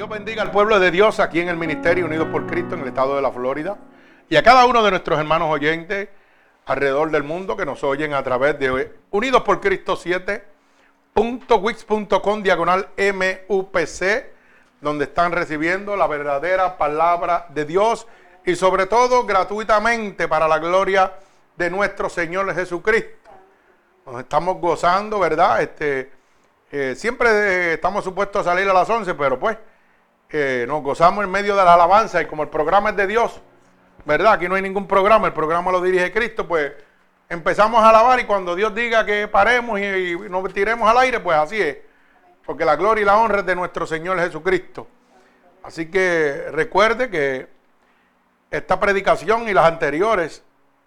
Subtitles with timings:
[0.00, 2.88] Dios bendiga al pueblo de Dios aquí en el Ministerio Unidos por Cristo en el
[2.88, 3.76] estado de la Florida
[4.30, 6.08] y a cada uno de nuestros hermanos oyentes
[6.64, 14.24] alrededor del mundo que nos oyen a través de Unidos por Cristo 7.wix.com diagonal MUPC,
[14.80, 18.06] donde están recibiendo la verdadera palabra de Dios
[18.46, 21.12] y sobre todo gratuitamente para la gloria
[21.58, 23.30] de nuestro Señor Jesucristo.
[24.06, 25.60] Nos estamos gozando, ¿verdad?
[25.60, 26.10] Este,
[26.72, 29.58] eh, siempre estamos supuestos a salir a las 11, pero pues
[30.32, 33.40] nos gozamos en medio de la alabanza y como el programa es de Dios,
[34.04, 34.34] ¿verdad?
[34.34, 36.72] Aquí no hay ningún programa, el programa lo dirige Cristo, pues
[37.28, 41.38] empezamos a alabar y cuando Dios diga que paremos y, nos tiremos al aire, pues
[41.38, 41.78] así es.
[42.44, 44.86] Porque la gloria y la honra es de nuestro Señor Jesucristo.
[45.62, 47.48] Así que recuerde que
[48.50, 50.42] esta predicación y las anteriores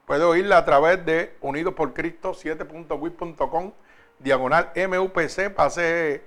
[0.06, 3.72] puede oírla a través de Unidos por Cristo 7.wit.com
[4.20, 5.50] diagonal MUPC.
[5.56, 6.24] Pase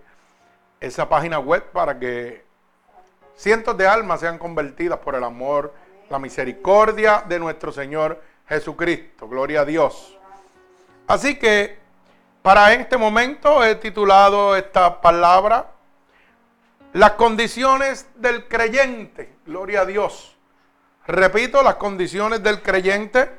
[0.80, 2.45] esa página web para que
[3.36, 5.74] cientos de almas sean convertidas por el amor,
[6.08, 9.28] la misericordia de nuestro Señor Jesucristo.
[9.28, 10.18] Gloria a Dios.
[11.06, 11.78] Así que
[12.42, 15.72] para este momento he titulado esta palabra
[16.92, 19.36] Las condiciones del creyente.
[19.44, 20.36] Gloria a Dios.
[21.06, 23.30] Repito, las condiciones del creyente.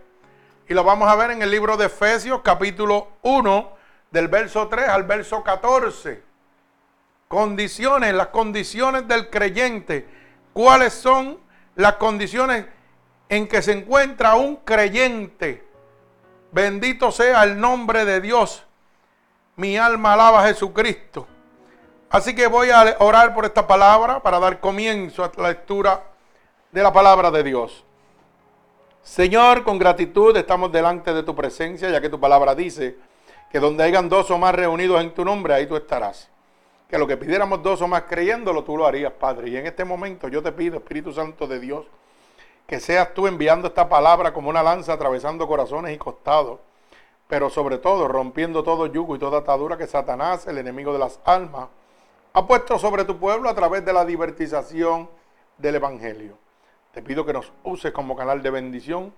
[0.70, 3.72] Y lo vamos a ver en el libro de Efesios capítulo 1
[4.12, 6.27] del verso 3 al verso 14.
[7.28, 10.08] Condiciones, las condiciones del creyente.
[10.54, 11.38] ¿Cuáles son
[11.76, 12.66] las condiciones
[13.28, 15.68] en que se encuentra un creyente?
[16.52, 18.64] Bendito sea el nombre de Dios.
[19.58, 21.28] Mi alma alaba a Jesucristo.
[22.10, 26.04] Así que voy a orar por esta palabra para dar comienzo a la lectura
[26.72, 27.84] de la palabra de Dios.
[29.02, 32.98] Señor, con gratitud estamos delante de tu presencia, ya que tu palabra dice
[33.52, 36.30] que donde hayan dos o más reunidos en tu nombre, ahí tú estarás
[36.90, 39.50] que lo que pidiéramos dos o más creyéndolo, tú lo harías, Padre.
[39.50, 41.86] Y en este momento yo te pido, Espíritu Santo de Dios,
[42.66, 46.60] que seas tú enviando esta palabra como una lanza atravesando corazones y costados,
[47.28, 51.20] pero sobre todo rompiendo todo yugo y toda atadura que Satanás, el enemigo de las
[51.26, 51.68] almas,
[52.34, 55.10] ha puesto sobre tu pueblo a través de la divertización
[55.58, 56.38] del Evangelio.
[56.94, 59.14] Te pido que nos uses como canal de bendición,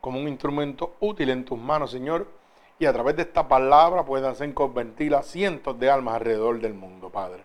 [0.00, 2.26] como un instrumento útil en tus manos, Señor
[2.78, 7.10] y a través de esta palabra puedan ser convertidas cientos de almas alrededor del mundo,
[7.10, 7.42] Padre.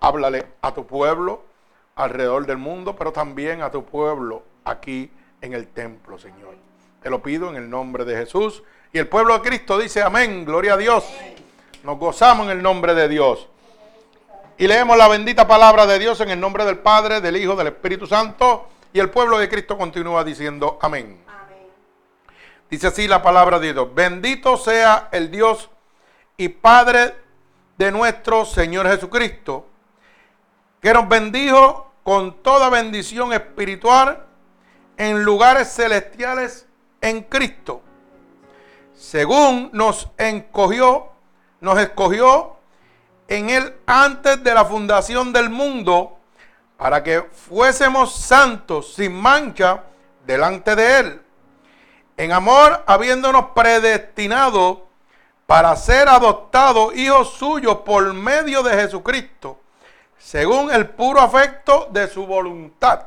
[0.00, 1.42] Háblale a tu pueblo
[1.94, 5.10] alrededor del mundo, pero también a tu pueblo aquí
[5.40, 6.54] en el templo, Señor.
[7.02, 8.62] Te lo pido en el nombre de Jesús.
[8.92, 11.04] Y el pueblo de Cristo dice amén, gloria a Dios.
[11.82, 13.48] Nos gozamos en el nombre de Dios.
[14.58, 17.68] Y leemos la bendita palabra de Dios en el nombre del Padre, del Hijo, del
[17.68, 18.68] Espíritu Santo.
[18.92, 21.25] Y el pueblo de Cristo continúa diciendo amén.
[22.70, 23.94] Dice así la palabra de Dios.
[23.94, 25.70] Bendito sea el Dios
[26.36, 27.14] y Padre
[27.78, 29.66] de nuestro Señor Jesucristo,
[30.80, 34.26] que nos bendijo con toda bendición espiritual
[34.96, 36.66] en lugares celestiales
[37.00, 37.82] en Cristo,
[38.94, 41.10] según nos encogió,
[41.60, 42.56] nos escogió
[43.28, 46.18] en Él antes de la fundación del mundo,
[46.76, 49.84] para que fuésemos santos sin mancha
[50.26, 51.25] delante de Él
[52.16, 54.86] en amor habiéndonos predestinado
[55.46, 59.60] para ser adoptados hijos suyos por medio de Jesucristo,
[60.18, 63.02] según el puro afecto de su voluntad,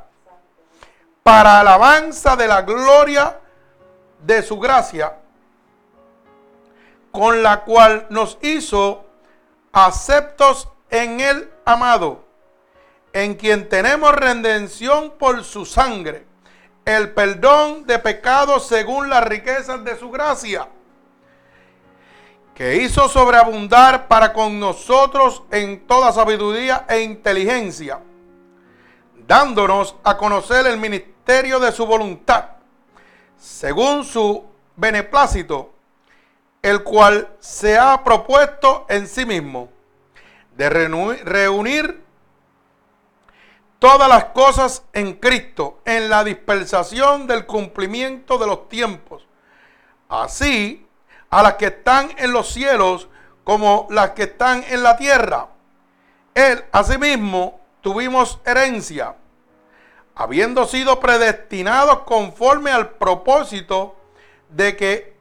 [1.24, 3.40] para alabanza de la gloria
[4.24, 5.16] de su gracia,
[7.12, 9.06] con la cual nos hizo
[9.74, 12.24] aceptos en el amado,
[13.12, 16.29] en quien tenemos redención por su sangre
[16.96, 20.68] el perdón de pecados según las riquezas de su gracia,
[22.56, 28.00] que hizo sobreabundar para con nosotros en toda sabiduría e inteligencia,
[29.28, 32.46] dándonos a conocer el ministerio de su voluntad,
[33.38, 34.46] según su
[34.76, 35.72] beneplácito,
[36.64, 39.70] el cual se ha propuesto en sí mismo,
[40.58, 40.70] de
[41.24, 42.09] reunir
[43.80, 49.26] todas las cosas en Cristo, en la dispersación del cumplimiento de los tiempos.
[50.10, 50.86] Así,
[51.30, 53.08] a las que están en los cielos
[53.44, 55.48] como las que están en la tierra.
[56.36, 59.16] Él, asimismo, tuvimos herencia,
[60.14, 63.96] habiendo sido predestinados conforme al propósito
[64.50, 65.18] de que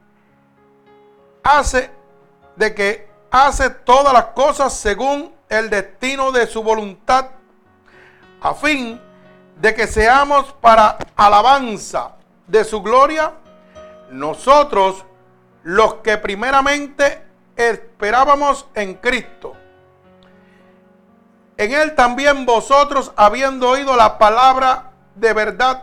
[1.43, 1.91] hace,
[2.57, 7.31] de que hace todas las cosas según el destino de su voluntad
[8.41, 9.01] a fin
[9.61, 12.13] de que seamos para alabanza
[12.47, 13.33] de su gloria,
[14.11, 15.05] nosotros
[15.65, 17.23] los que primeramente
[17.57, 19.55] esperábamos en Cristo.
[21.57, 25.83] En él también vosotros, habiendo oído la palabra de verdad,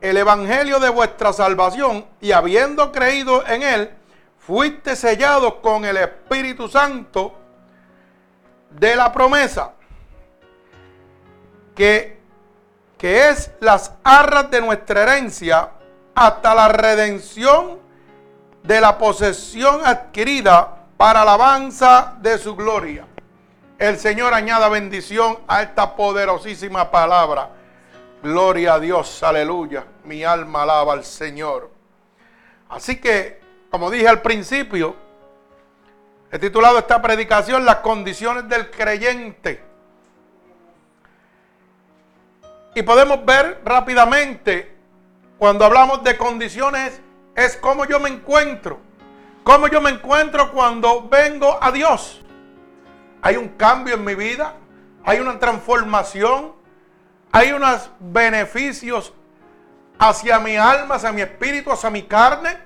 [0.00, 3.90] el evangelio de vuestra salvación, y habiendo creído en él,
[4.38, 7.34] fuiste sellados con el Espíritu Santo
[8.70, 9.72] de la promesa,
[11.76, 12.18] que,
[12.98, 15.70] que es las arras de nuestra herencia
[16.14, 17.78] hasta la redención
[18.64, 23.06] de la posesión adquirida para alabanza de su gloria.
[23.78, 27.50] El Señor añada bendición a esta poderosísima palabra.
[28.22, 29.84] Gloria a Dios, aleluya.
[30.04, 31.70] Mi alma alaba al Señor.
[32.70, 33.40] Así que,
[33.70, 34.96] como dije al principio,
[36.32, 39.75] he titulado esta predicación Las condiciones del creyente.
[42.76, 44.76] Y podemos ver rápidamente,
[45.38, 47.00] cuando hablamos de condiciones,
[47.34, 48.78] es cómo yo me encuentro.
[49.44, 52.22] Cómo yo me encuentro cuando vengo a Dios.
[53.22, 54.56] Hay un cambio en mi vida,
[55.06, 56.52] hay una transformación,
[57.32, 59.14] hay unos beneficios
[59.98, 62.58] hacia mi alma, hacia mi espíritu, hacia mi carne.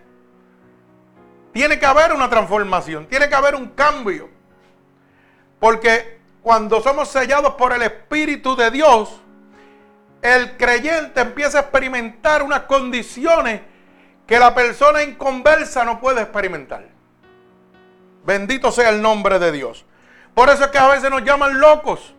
[1.53, 4.29] Tiene que haber una transformación, tiene que haber un cambio.
[5.61, 9.21] Porque cuando somos sellados por el Espíritu de Dios,
[10.23, 13.63] el creyente empieza a experimentar unas condiciones
[14.27, 16.85] que la persona inconversa no puede experimentar.
[18.25, 19.85] Bendito sea el nombre de Dios.
[20.35, 22.15] Por eso es que a veces nos llaman locos.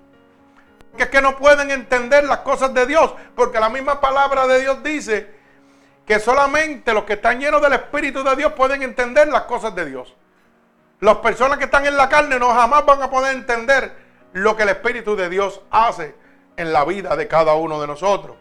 [0.97, 3.13] Que es que no pueden entender las cosas de Dios.
[3.35, 5.33] Porque la misma palabra de Dios dice
[6.05, 9.85] que solamente los que están llenos del Espíritu de Dios pueden entender las cosas de
[9.85, 10.13] Dios.
[10.99, 13.95] Las personas que están en la carne no jamás van a poder entender
[14.33, 16.15] lo que el Espíritu de Dios hace
[16.61, 18.37] en la vida de cada uno de nosotros.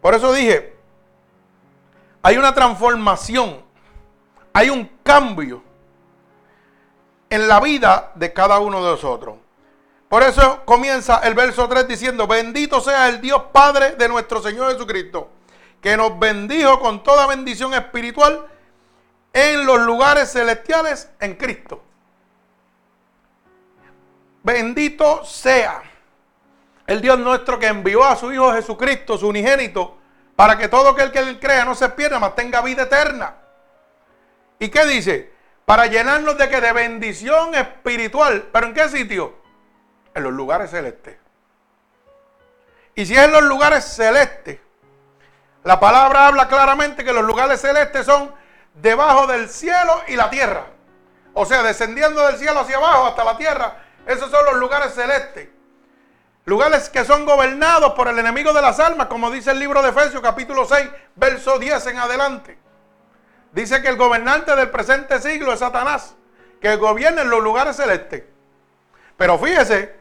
[0.00, 0.74] Por eso dije,
[2.22, 3.62] hay una transformación,
[4.52, 5.62] hay un cambio
[7.30, 9.36] en la vida de cada uno de nosotros.
[10.08, 14.72] Por eso comienza el verso 3 diciendo, bendito sea el Dios Padre de nuestro Señor
[14.72, 15.28] Jesucristo,
[15.82, 18.46] que nos bendijo con toda bendición espiritual
[19.34, 21.82] en los lugares celestiales en Cristo.
[24.42, 25.82] Bendito sea
[26.88, 29.96] el Dios nuestro que envió a su Hijo Jesucristo, su unigénito,
[30.34, 33.36] para que todo aquel que él crea no se pierda, mas tenga vida eterna.
[34.58, 35.38] ¿Y qué dice?
[35.68, 38.48] para llenarnos de que de bendición espiritual.
[38.50, 39.34] ¿Pero en qué sitio?
[40.14, 41.18] En los lugares celestes.
[42.94, 44.58] Y si es en los lugares celestes,
[45.64, 48.34] la palabra habla claramente que los lugares celestes son
[48.76, 50.64] debajo del cielo y la tierra.
[51.34, 53.76] O sea, descendiendo del cielo hacia abajo hasta la tierra,
[54.06, 55.50] esos son los lugares celestes.
[56.48, 59.90] Lugares que son gobernados por el enemigo de las almas, como dice el libro de
[59.90, 62.58] Efesios capítulo 6, verso 10 en adelante.
[63.52, 66.16] Dice que el gobernante del presente siglo es Satanás,
[66.58, 68.22] que gobierna en los lugares celestes.
[69.18, 69.94] Pero fíjese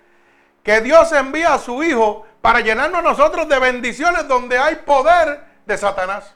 [0.63, 5.77] que Dios envía a su Hijo para llenarnos nosotros de bendiciones donde hay poder de
[5.77, 6.33] Satanás.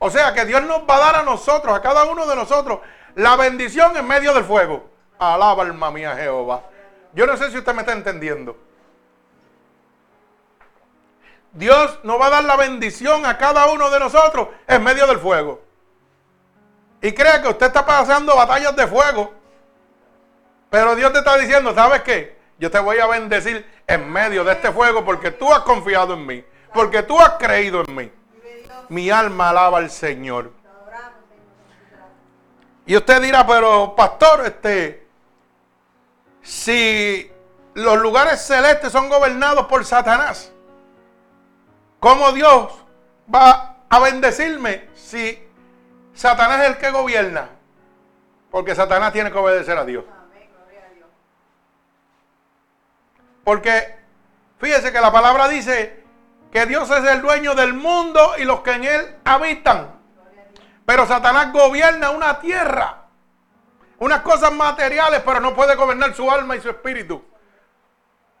[0.00, 2.80] O sea que Dios nos va a dar a nosotros, a cada uno de nosotros,
[3.14, 4.90] la bendición en medio del fuego.
[5.16, 6.64] Alaba alma mía Jehová.
[7.12, 8.66] Yo no sé si usted me está entendiendo.
[11.52, 15.18] Dios nos va a dar la bendición a cada uno de nosotros en medio del
[15.18, 15.68] fuego
[17.00, 19.32] y cree que usted está pasando batallas de fuego.
[20.70, 22.38] Pero Dios te está diciendo, ¿sabes qué?
[22.58, 26.26] Yo te voy a bendecir en medio de este fuego porque tú has confiado en
[26.26, 28.12] mí, porque tú has creído en mí.
[28.88, 30.52] Mi alma alaba al Señor.
[32.84, 35.06] Y usted dirá, pero pastor, este,
[36.42, 37.30] si
[37.74, 40.52] los lugares celestes son gobernados por Satanás,
[42.00, 42.72] ¿cómo Dios
[43.32, 45.48] va a bendecirme si
[46.18, 47.48] Satanás es el que gobierna.
[48.50, 50.04] Porque Satanás tiene que obedecer a Dios.
[53.44, 53.96] Porque
[54.58, 56.04] fíjese que la palabra dice
[56.50, 59.98] que Dios es el dueño del mundo y los que en él habitan.
[60.84, 63.04] Pero Satanás gobierna una tierra,
[63.98, 67.22] unas cosas materiales, pero no puede gobernar su alma y su espíritu.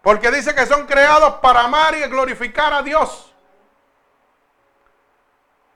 [0.02, 3.27] Porque dice que son creados para amar y glorificar a Dios.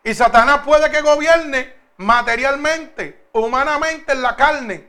[0.04, 4.88] Y Satanás puede que gobierne materialmente, humanamente en la carne.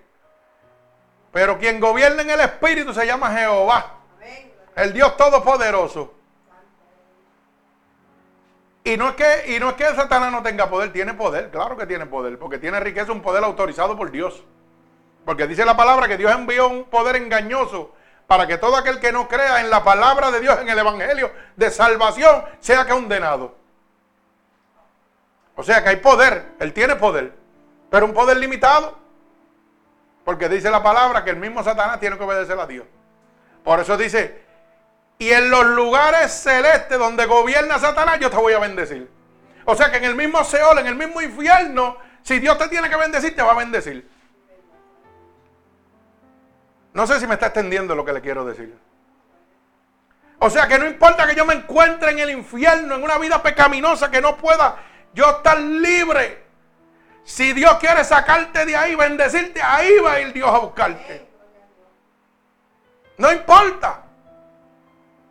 [1.32, 3.98] Pero quien gobierna en el Espíritu se llama Jehová,
[4.76, 6.14] el Dios Todopoderoso.
[8.86, 11.78] Y no, es que, y no es que Satanás no tenga poder, tiene poder, claro
[11.78, 14.44] que tiene poder, porque tiene riqueza, un poder autorizado por Dios.
[15.26, 17.96] Porque dice la palabra que Dios envió un poder engañoso
[18.28, 21.32] para que todo aquel que no crea en la palabra de Dios, en el Evangelio
[21.56, 23.63] de salvación, sea condenado.
[25.56, 27.34] O sea que hay poder, Él tiene poder,
[27.90, 28.98] pero un poder limitado.
[30.26, 32.86] Porque dice la palabra que el mismo Satanás tiene que obedecer a Dios.
[33.64, 34.44] Por eso dice,
[35.18, 39.10] y en los lugares celestes donde gobierna Satanás, yo te voy a bendecir.
[39.66, 42.90] O sea que en el mismo Seol, en el mismo infierno, si Dios te tiene
[42.90, 44.10] que bendecir, te va a bendecir.
[46.94, 48.78] No sé si me está extendiendo lo que le quiero decir.
[50.40, 53.42] O sea que no importa que yo me encuentre en el infierno, en una vida
[53.42, 54.76] pecaminosa, que no pueda
[55.14, 56.44] yo estar libre.
[57.24, 61.28] Si Dios quiere sacarte de ahí, bendecirte, ahí va a ir Dios a buscarte.
[63.18, 64.02] No importa.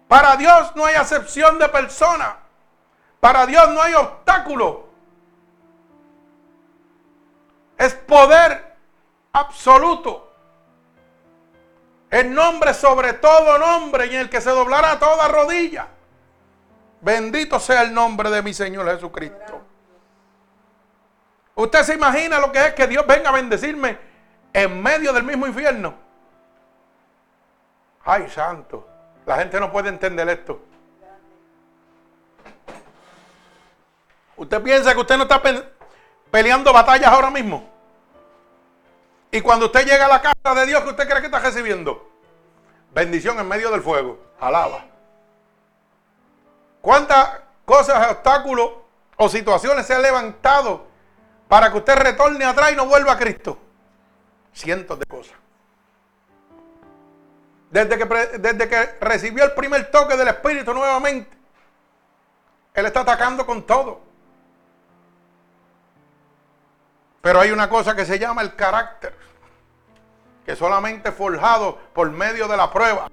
[0.09, 2.37] Para Dios no hay acepción de persona.
[3.21, 4.89] Para Dios no hay obstáculo.
[7.79, 8.77] Es poder
[9.33, 10.33] absoluto.
[12.11, 15.89] El nombre sobre todo nombre y en el que se doblará toda rodilla.
[17.01, 19.62] Bendito sea el nombre de mi Señor Jesucristo.
[21.63, 23.97] ¿Usted se imagina lo que es que Dios venga a bendecirme
[24.53, 25.95] en medio del mismo infierno?
[28.05, 28.89] Ay, santo.
[29.25, 30.61] La gente no puede entender esto.
[34.37, 35.41] ¿Usted piensa que usted no está
[36.33, 37.71] peleando batallas ahora mismo?
[39.31, 42.11] Y cuando usted llega a la casa de Dios, ¿qué usted cree que está recibiendo?
[42.93, 44.19] Bendición en medio del fuego.
[44.41, 44.85] Alaba.
[46.81, 48.69] ¿Cuántas cosas, obstáculos
[49.17, 50.91] o situaciones se han levantado
[51.53, 53.59] para que usted retorne atrás y no vuelva a Cristo?
[54.55, 55.35] Cientos de cosas.
[57.71, 58.07] Desde que,
[58.39, 61.37] desde que recibió el primer toque del Espíritu nuevamente,
[62.73, 64.01] Él está atacando con todo.
[67.21, 69.15] Pero hay una cosa que se llama el carácter,
[70.47, 73.11] que solamente forjado por medio de la prueba.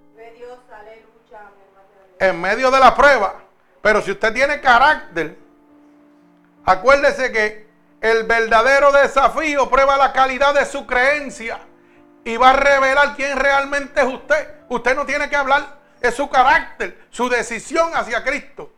[2.20, 3.36] En medio de la prueba.
[3.82, 5.38] Pero si usted tiene carácter,
[6.64, 7.69] acuérdese que
[8.02, 11.60] el verdadero desafío prueba la calidad de su creencia
[12.24, 14.56] y va a revelar quién realmente es usted.
[14.70, 18.72] Usted no tiene que hablar, es su carácter, su decisión hacia Cristo.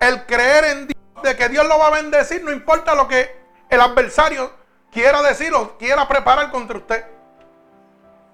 [0.00, 3.34] El creer en Dios, de que Dios lo va a bendecir, no importa lo que
[3.68, 4.52] el adversario
[4.92, 7.04] quiera decir o quiera preparar contra usted.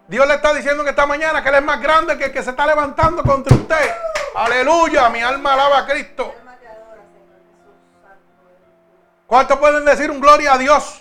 [0.09, 2.43] Dios le está diciendo que esta mañana que Él es más grande que el que
[2.43, 3.95] se está levantando contra usted.
[4.35, 6.35] Aleluya, mi alma alaba a Cristo.
[9.33, 11.01] ¿Cuántos pueden decir un gloria a Dios?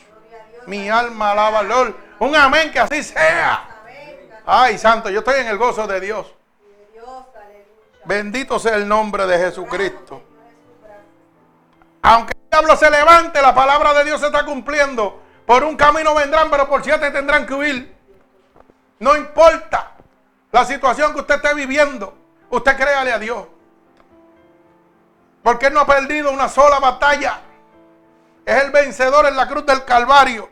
[0.66, 1.96] Mi alma alaba al Lord.
[2.20, 3.68] Un amén, que así sea.
[4.46, 6.34] Ay, santo, yo estoy en el gozo de Dios.
[8.06, 10.24] Bendito sea el nombre de Jesucristo.
[12.04, 15.22] Aunque el diablo se levante, la palabra de Dios se está cumpliendo.
[15.46, 17.94] Por un camino vendrán, pero por siete tendrán que huir.
[19.00, 19.92] No importa
[20.54, 22.18] la situación que usted esté viviendo,
[22.50, 23.46] usted créale a Dios.
[25.44, 27.42] Porque Él no ha perdido una sola batalla.
[28.46, 30.50] Es el vencedor en la cruz del Calvario.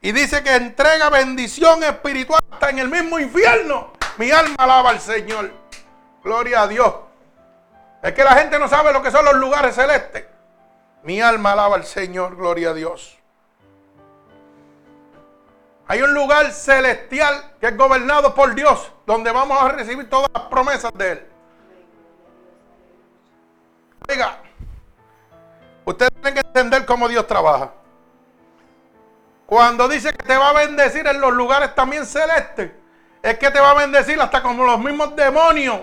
[0.00, 3.92] Y dice que entrega bendición espiritual hasta en el mismo infierno.
[4.18, 5.50] Mi alma alaba al Señor.
[6.22, 6.94] Gloria a Dios.
[8.02, 10.24] Es que la gente no sabe lo que son los lugares celestes.
[11.02, 12.36] Mi alma alaba al Señor.
[12.36, 13.18] Gloria a Dios.
[15.88, 20.44] Hay un lugar celestial que es gobernado por Dios, donde vamos a recibir todas las
[20.44, 21.26] promesas de Él.
[24.08, 24.38] Oiga,
[25.86, 27.72] ustedes tienen que entender cómo Dios trabaja.
[29.46, 32.72] Cuando dice que te va a bendecir en los lugares también celestes,
[33.22, 35.80] es que te va a bendecir hasta como los mismos demonios.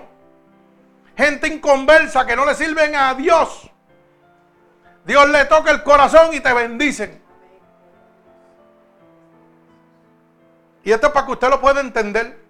[1.17, 3.71] Gente inconversa que no le sirven a Dios.
[5.05, 7.21] Dios le toca el corazón y te bendicen.
[10.83, 12.43] Y esto es para que usted lo pueda entender.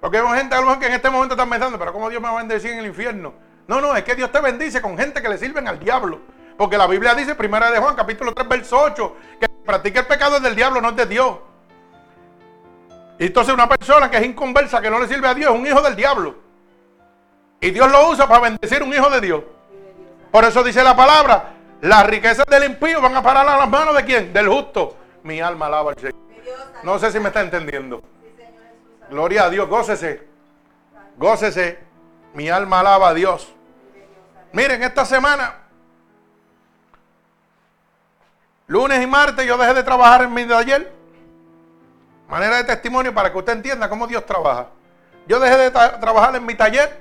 [0.00, 2.22] Porque hay gente a lo mejor que en este momento están pensando, pero ¿cómo Dios
[2.22, 3.34] me va a bendecir en el infierno?
[3.68, 6.20] No, no, es que Dios te bendice con gente que le sirven al diablo.
[6.56, 10.40] Porque la Biblia dice, primera de Juan, capítulo 3, verso 8, que practica el pecado
[10.40, 11.36] del diablo, no es de Dios.
[13.18, 15.66] Y entonces una persona que es inconversa, que no le sirve a Dios, es un
[15.66, 16.34] hijo del diablo.
[17.60, 19.42] Y Dios lo usa para bendecir un hijo de Dios.
[20.30, 23.94] Por eso dice la palabra, las riquezas del impío van a parar a las manos
[23.94, 24.32] de quién?
[24.32, 24.96] Del justo.
[25.24, 26.14] Mi alma alaba al Señor.
[26.84, 28.02] No sé si me está entendiendo.
[29.10, 30.26] Gloria a Dios, gócese.
[31.18, 31.78] Gócese.
[32.32, 33.54] Mi alma alaba a Dios.
[34.52, 35.68] Miren, esta semana
[38.68, 40.92] Lunes y martes yo dejé de trabajar en mi taller.
[42.28, 44.66] Manera de testimonio para que usted entienda cómo Dios trabaja.
[45.26, 47.00] Yo dejé de trabajar en mi taller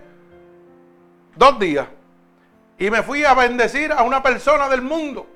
[1.36, 1.86] dos días.
[2.80, 5.28] Y me fui a bendecir a una persona del mundo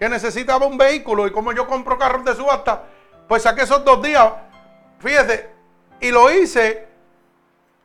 [0.00, 1.28] que necesitaba un vehículo.
[1.28, 2.82] Y como yo compro carros de subasta,
[3.28, 4.32] pues saqué esos dos días.
[4.98, 5.48] Fíjese,
[6.00, 6.88] y lo hice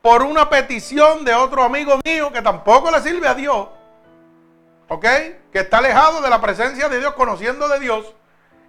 [0.08, 3.68] por una petición de otro amigo mío que tampoco le sirve a Dios.
[4.88, 5.04] ¿Ok?
[5.52, 8.14] Que está alejado de la presencia de Dios, conociendo de Dios.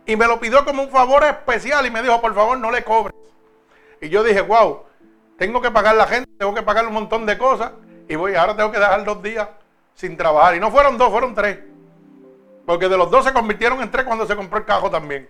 [0.05, 2.83] Y me lo pidió como un favor especial y me dijo, por favor, no le
[2.83, 3.15] cobres.
[4.01, 4.83] Y yo dije, wow,
[5.37, 7.71] tengo que pagar la gente, tengo que pagar un montón de cosas.
[8.09, 9.47] Y voy, ahora tengo que dejar dos días
[9.95, 10.57] sin trabajar.
[10.57, 11.57] Y no fueron dos, fueron tres.
[12.65, 15.29] Porque de los dos se convirtieron en tres cuando se compró el cajo también.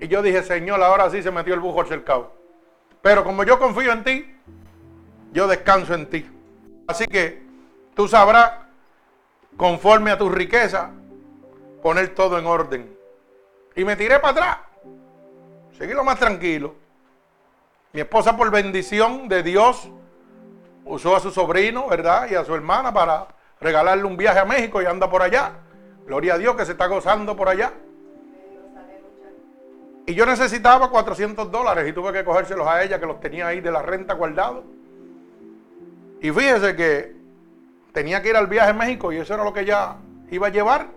[0.00, 2.34] Y yo dije, Señor, ahora sí se metió el bujo cercado.
[3.00, 4.34] Pero como yo confío en ti,
[5.32, 6.30] yo descanso en ti.
[6.86, 7.42] Así que
[7.94, 8.52] tú sabrás,
[9.56, 10.90] conforme a tu riqueza,
[11.82, 12.96] poner todo en orden.
[13.76, 14.58] Y me tiré para atrás.
[15.76, 16.74] Seguí lo más tranquilo.
[17.92, 19.88] Mi esposa, por bendición de Dios,
[20.84, 22.28] usó a su sobrino, ¿verdad?
[22.30, 23.28] Y a su hermana para
[23.60, 25.52] regalarle un viaje a México y anda por allá.
[26.06, 27.72] Gloria a Dios que se está gozando por allá.
[30.06, 33.60] Y yo necesitaba 400 dólares y tuve que cogérselos a ella que los tenía ahí
[33.60, 34.64] de la renta guardados.
[36.20, 37.16] Y fíjese que
[37.92, 39.96] tenía que ir al viaje a México y eso era lo que ella
[40.30, 40.88] iba a llevar.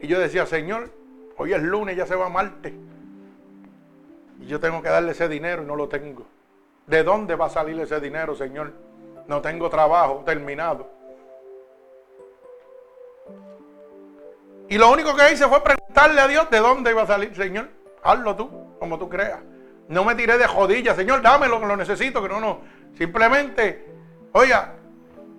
[0.00, 0.90] Y yo decía, Señor,
[1.36, 2.74] hoy es lunes, ya se va a Marte.
[4.40, 6.26] Y yo tengo que darle ese dinero y no lo tengo.
[6.86, 8.72] ¿De dónde va a salir ese dinero, Señor?
[9.28, 10.90] No tengo trabajo terminado.
[14.68, 17.68] Y lo único que hice fue preguntarle a Dios de dónde iba a salir, Señor.
[18.02, 19.40] Hazlo tú, como tú creas.
[19.88, 22.60] No me tiré de jodilla, Señor, dámelo, que lo necesito, que no, no.
[22.96, 23.91] Simplemente,
[24.32, 24.74] oiga,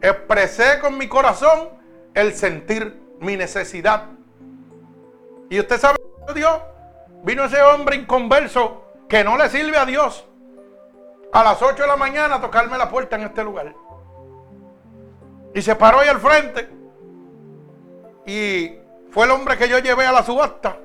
[0.02, 1.70] expresé con mi corazón
[2.14, 4.06] el sentir mi necesidad.
[5.50, 5.98] Y usted sabe,
[6.34, 6.62] Dios,
[7.24, 10.26] vino ese hombre inconverso que no le sirve a Dios
[11.32, 13.74] a las 8 de la mañana a tocarme la puerta en este lugar.
[15.54, 16.70] Y se paró ahí al frente.
[18.26, 18.78] Y
[19.12, 20.78] fue el hombre que yo llevé a la subasta.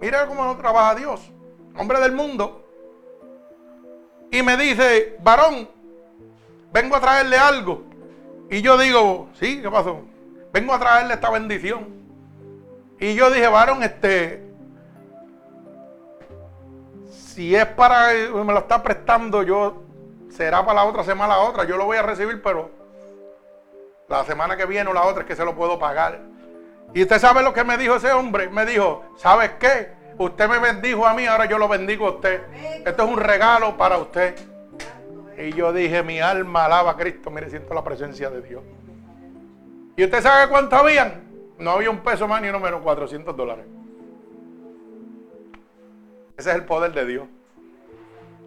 [0.00, 1.32] Mira cómo no trabaja Dios.
[1.76, 2.62] Hombre del mundo.
[4.30, 5.68] Y me dice, varón,
[6.76, 7.84] vengo a traerle algo.
[8.50, 10.02] Y yo digo, sí, ¿qué pasó?
[10.52, 11.86] Vengo a traerle esta bendición.
[13.00, 14.46] Y yo dije, varón, este,
[17.10, 19.84] si es para, me lo está prestando, yo,
[20.28, 22.70] será para la otra semana la otra, yo lo voy a recibir, pero
[24.08, 26.20] la semana que viene o la otra es que se lo puedo pagar.
[26.92, 28.50] Y usted sabe lo que me dijo ese hombre.
[28.50, 29.92] Me dijo, ¿sabes qué?
[30.18, 32.42] Usted me bendijo a mí, ahora yo lo bendigo a usted.
[32.84, 34.55] Esto es un regalo para usted.
[35.38, 37.30] Y yo dije, mi alma alaba a Cristo.
[37.30, 38.62] Mire, siento la presencia de Dios.
[39.96, 41.24] ¿Y usted sabe cuánto habían?
[41.58, 43.66] No había un peso más ni uno menos, 400 dólares.
[46.36, 47.26] Ese es el poder de Dios.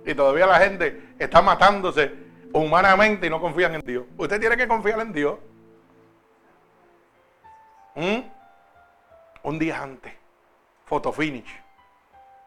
[0.05, 2.11] Y todavía la gente está matándose
[2.53, 4.05] humanamente y no confían en Dios.
[4.17, 5.37] Usted tiene que confiar en Dios.
[7.95, 8.19] ¿Mm?
[9.43, 10.13] Un día antes.
[10.85, 11.49] Photo finish.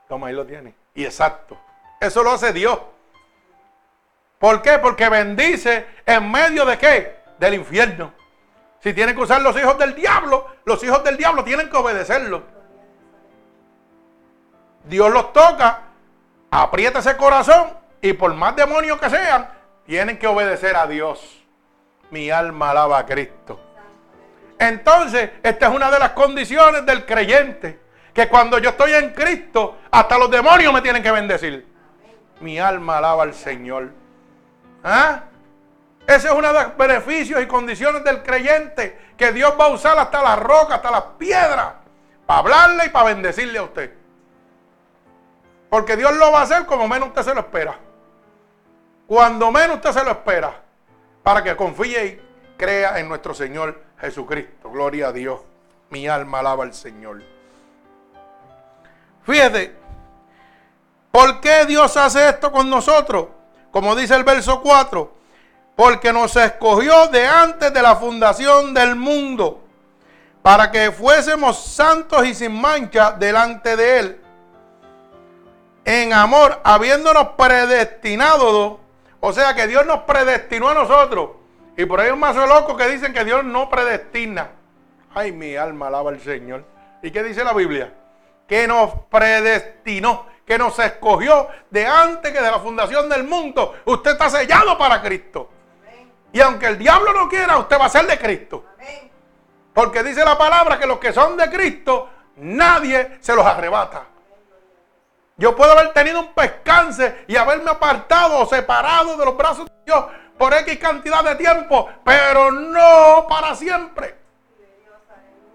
[0.08, 0.74] Toma, ahí lo tiene.
[0.94, 1.58] Y exacto.
[2.00, 2.78] Eso lo hace Dios.
[4.42, 4.80] ¿Por qué?
[4.80, 7.16] Porque bendice en medio de qué?
[7.38, 8.12] Del infierno.
[8.80, 12.42] Si tienen que usar los hijos del diablo, los hijos del diablo tienen que obedecerlo.
[14.82, 15.82] Dios los toca,
[16.50, 17.68] aprieta ese corazón
[18.00, 19.48] y por más demonios que sean,
[19.86, 21.44] tienen que obedecer a Dios.
[22.10, 23.60] Mi alma alaba a Cristo.
[24.58, 27.78] Entonces, esta es una de las condiciones del creyente.
[28.12, 31.64] Que cuando yo estoy en Cristo, hasta los demonios me tienen que bendecir.
[32.40, 34.01] Mi alma alaba al Señor.
[34.82, 35.22] ¿Ah?
[36.06, 39.12] Ese es uno de los beneficios y condiciones del creyente.
[39.16, 41.74] Que Dios va a usar hasta las rocas, hasta las piedras.
[42.26, 43.92] Para hablarle y para bendecirle a usted.
[45.70, 47.78] Porque Dios lo va a hacer como menos usted se lo espera.
[49.06, 50.60] Cuando menos usted se lo espera.
[51.22, 54.70] Para que confíe y crea en nuestro Señor Jesucristo.
[54.70, 55.40] Gloria a Dios.
[55.90, 57.22] Mi alma alaba al Señor.
[59.24, 59.76] Fíjate,
[61.12, 63.28] ¿por qué Dios hace esto con nosotros?
[63.72, 65.12] Como dice el verso 4,
[65.74, 69.64] porque nos escogió de antes de la fundación del mundo,
[70.42, 74.20] para que fuésemos santos y sin mancha delante de Él.
[75.84, 78.78] En amor, habiéndonos predestinado,
[79.18, 81.30] o sea que Dios nos predestinó a nosotros
[81.76, 84.50] y por ahí hay un mazo loco que dicen que Dios no predestina.
[85.14, 86.64] Ay, mi alma alaba al Señor.
[87.02, 87.92] ¿Y qué dice la Biblia?
[88.46, 93.74] Que nos predestinó, que nos escogió de antes que de la fundación del mundo.
[93.86, 95.48] Usted está sellado para Cristo.
[96.30, 98.62] Y aunque el diablo no quiera, usted va a ser de Cristo.
[99.72, 104.04] Porque dice la palabra que los que son de Cristo, nadie se los arrebata.
[105.38, 109.72] Yo puedo haber tenido un pescance y haberme apartado o separado de los brazos de
[109.86, 110.04] Dios
[110.36, 114.18] por X cantidad de tiempo, pero no para siempre.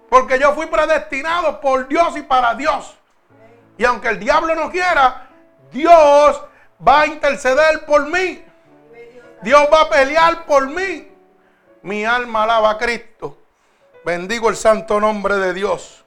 [0.09, 2.97] Porque yo fui predestinado por Dios y para Dios.
[3.77, 5.27] Y aunque el diablo no quiera,
[5.71, 6.41] Dios
[6.85, 8.43] va a interceder por mí.
[9.41, 11.11] Dios va a pelear por mí.
[11.83, 13.37] Mi alma alaba a Cristo.
[14.03, 16.03] Bendigo el santo nombre de Dios.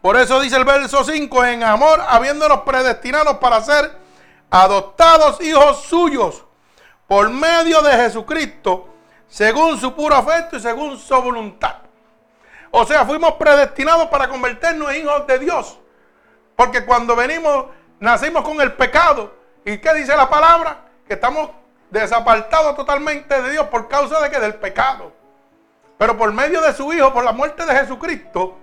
[0.00, 3.92] Por eso dice el verso 5, en amor, habiéndonos predestinados para ser
[4.50, 6.44] adoptados hijos suyos
[7.06, 8.88] por medio de Jesucristo,
[9.28, 11.76] según su puro afecto y según su voluntad.
[12.72, 15.78] O sea, fuimos predestinados para convertirnos en hijos de Dios.
[16.62, 17.66] Porque cuando venimos,
[17.98, 19.34] nacimos con el pecado.
[19.64, 20.82] ¿Y qué dice la palabra?
[21.08, 21.50] Que estamos
[21.90, 25.12] desapartados totalmente de Dios por causa de que del pecado.
[25.98, 28.58] Pero por medio de su Hijo, por la muerte de Jesucristo,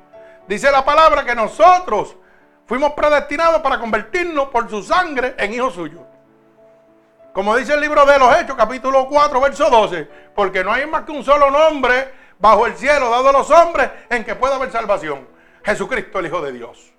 [0.47, 2.15] dice la palabra que nosotros
[2.65, 6.03] fuimos predestinados para convertirnos por su sangre en hijos suyos.
[7.33, 11.03] Como dice el libro de los Hechos, capítulo 4, verso 12, porque no hay más
[11.03, 14.71] que un solo nombre bajo el cielo dado a los hombres en que pueda haber
[14.71, 15.27] salvación.
[15.65, 16.93] Jesucristo, el Hijo de Dios.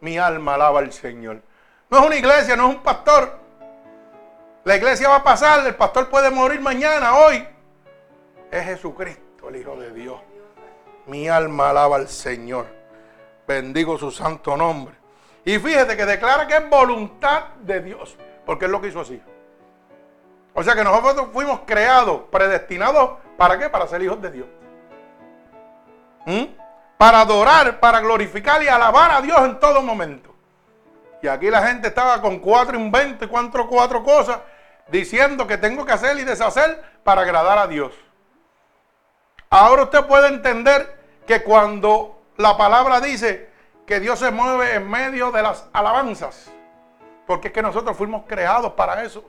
[0.00, 1.42] Mi alma alaba al Señor.
[1.90, 3.38] No es una iglesia, no es un pastor.
[4.64, 7.46] La iglesia va a pasar, el pastor puede morir mañana, hoy.
[8.50, 10.20] Es Jesucristo el Hijo de Dios.
[11.06, 12.66] Mi alma alaba al Señor.
[13.46, 14.94] Bendigo su santo nombre.
[15.44, 19.20] Y fíjate que declara que es voluntad de Dios, porque es lo que hizo así.
[20.54, 23.68] O sea que nosotros fuimos creados, predestinados, ¿para qué?
[23.68, 24.46] Para ser hijos de Dios.
[26.26, 26.59] ¿Mm?
[27.00, 30.34] Para adorar, para glorificar y alabar a Dios en todo momento.
[31.22, 34.40] Y aquí la gente estaba con cuatro inventos y cuatro, cuatro cosas
[34.88, 37.94] diciendo que tengo que hacer y deshacer para agradar a Dios.
[39.48, 40.94] Ahora usted puede entender
[41.26, 43.48] que cuando la palabra dice
[43.86, 46.50] que Dios se mueve en medio de las alabanzas,
[47.26, 49.24] porque es que nosotros fuimos creados para eso,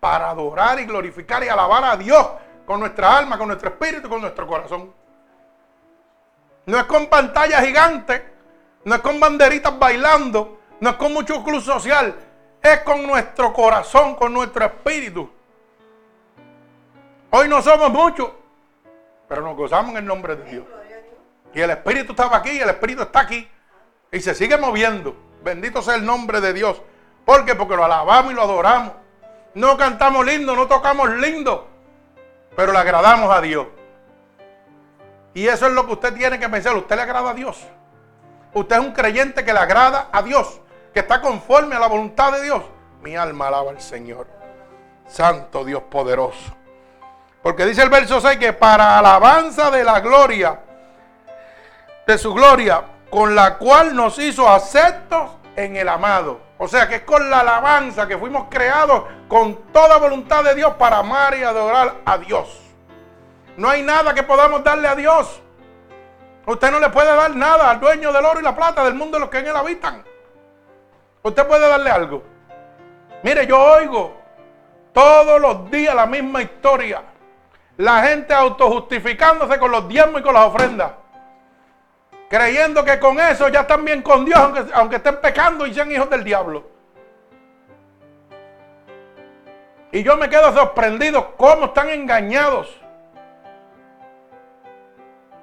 [0.00, 2.26] para adorar y glorificar y alabar a Dios
[2.64, 5.01] con nuestra alma, con nuestro espíritu, con nuestro corazón.
[6.66, 8.24] No es con pantalla gigante,
[8.84, 12.14] no es con banderitas bailando, no es con mucho club social,
[12.62, 15.28] es con nuestro corazón, con nuestro espíritu.
[17.30, 18.30] Hoy no somos muchos,
[19.28, 20.64] pero nos gozamos en el nombre de Dios.
[21.54, 23.48] Y el Espíritu estaba aquí, y el Espíritu está aquí.
[24.10, 25.16] Y se sigue moviendo.
[25.42, 26.80] Bendito sea el nombre de Dios.
[27.24, 27.54] ¿Por qué?
[27.54, 28.92] Porque lo alabamos y lo adoramos.
[29.54, 31.68] No cantamos lindo, no tocamos lindo.
[32.56, 33.66] Pero le agradamos a Dios.
[35.34, 36.76] Y eso es lo que usted tiene que pensar.
[36.76, 37.60] Usted le agrada a Dios.
[38.54, 40.60] Usted es un creyente que le agrada a Dios.
[40.92, 42.62] Que está conforme a la voluntad de Dios.
[43.02, 44.26] Mi alma alaba al Señor.
[45.06, 46.54] Santo Dios poderoso.
[47.42, 50.60] Porque dice el verso 6 que para alabanza de la gloria,
[52.06, 56.40] de su gloria, con la cual nos hizo aceptos en el amado.
[56.58, 60.74] O sea que es con la alabanza que fuimos creados con toda voluntad de Dios
[60.74, 62.61] para amar y adorar a Dios.
[63.56, 65.40] No hay nada que podamos darle a Dios.
[66.46, 69.16] Usted no le puede dar nada al dueño del oro y la plata del mundo
[69.16, 70.02] de los que en él habitan.
[71.22, 72.22] Usted puede darle algo.
[73.22, 74.16] Mire, yo oigo
[74.92, 77.02] todos los días la misma historia.
[77.76, 80.92] La gente autojustificándose con los diezmos y con las ofrendas.
[82.28, 84.40] Creyendo que con eso ya están bien con Dios,
[84.74, 86.64] aunque, estén pecando y sean hijos del diablo.
[89.92, 92.81] Y yo me quedo sorprendido cómo están engañados.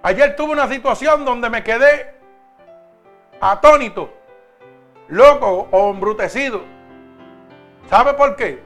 [0.01, 2.15] Ayer tuve una situación donde me quedé
[3.41, 4.13] atónito,
[5.07, 6.61] loco o embrutecido.
[7.89, 8.61] ¿Sabe por qué?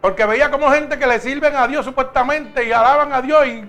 [0.00, 3.68] Porque veía como gente que le sirven a Dios supuestamente y alaban a Dios y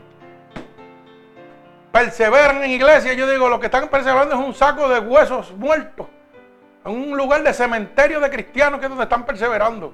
[1.92, 3.14] perseveran en iglesia.
[3.14, 6.08] Yo digo, lo que están perseverando es un saco de huesos muertos.
[6.86, 9.94] En un lugar de cementerio de cristianos que es donde están perseverando.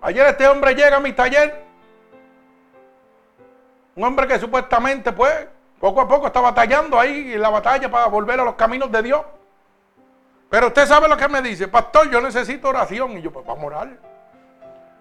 [0.00, 1.65] Ayer este hombre llega a mi taller.
[3.96, 5.48] Un hombre que supuestamente, pues,
[5.80, 9.02] poco a poco está batallando ahí en la batalla para volver a los caminos de
[9.02, 9.22] Dios.
[10.48, 13.18] Pero usted sabe lo que me dice, pastor, yo necesito oración.
[13.18, 13.88] Y yo, pues vamos a orar.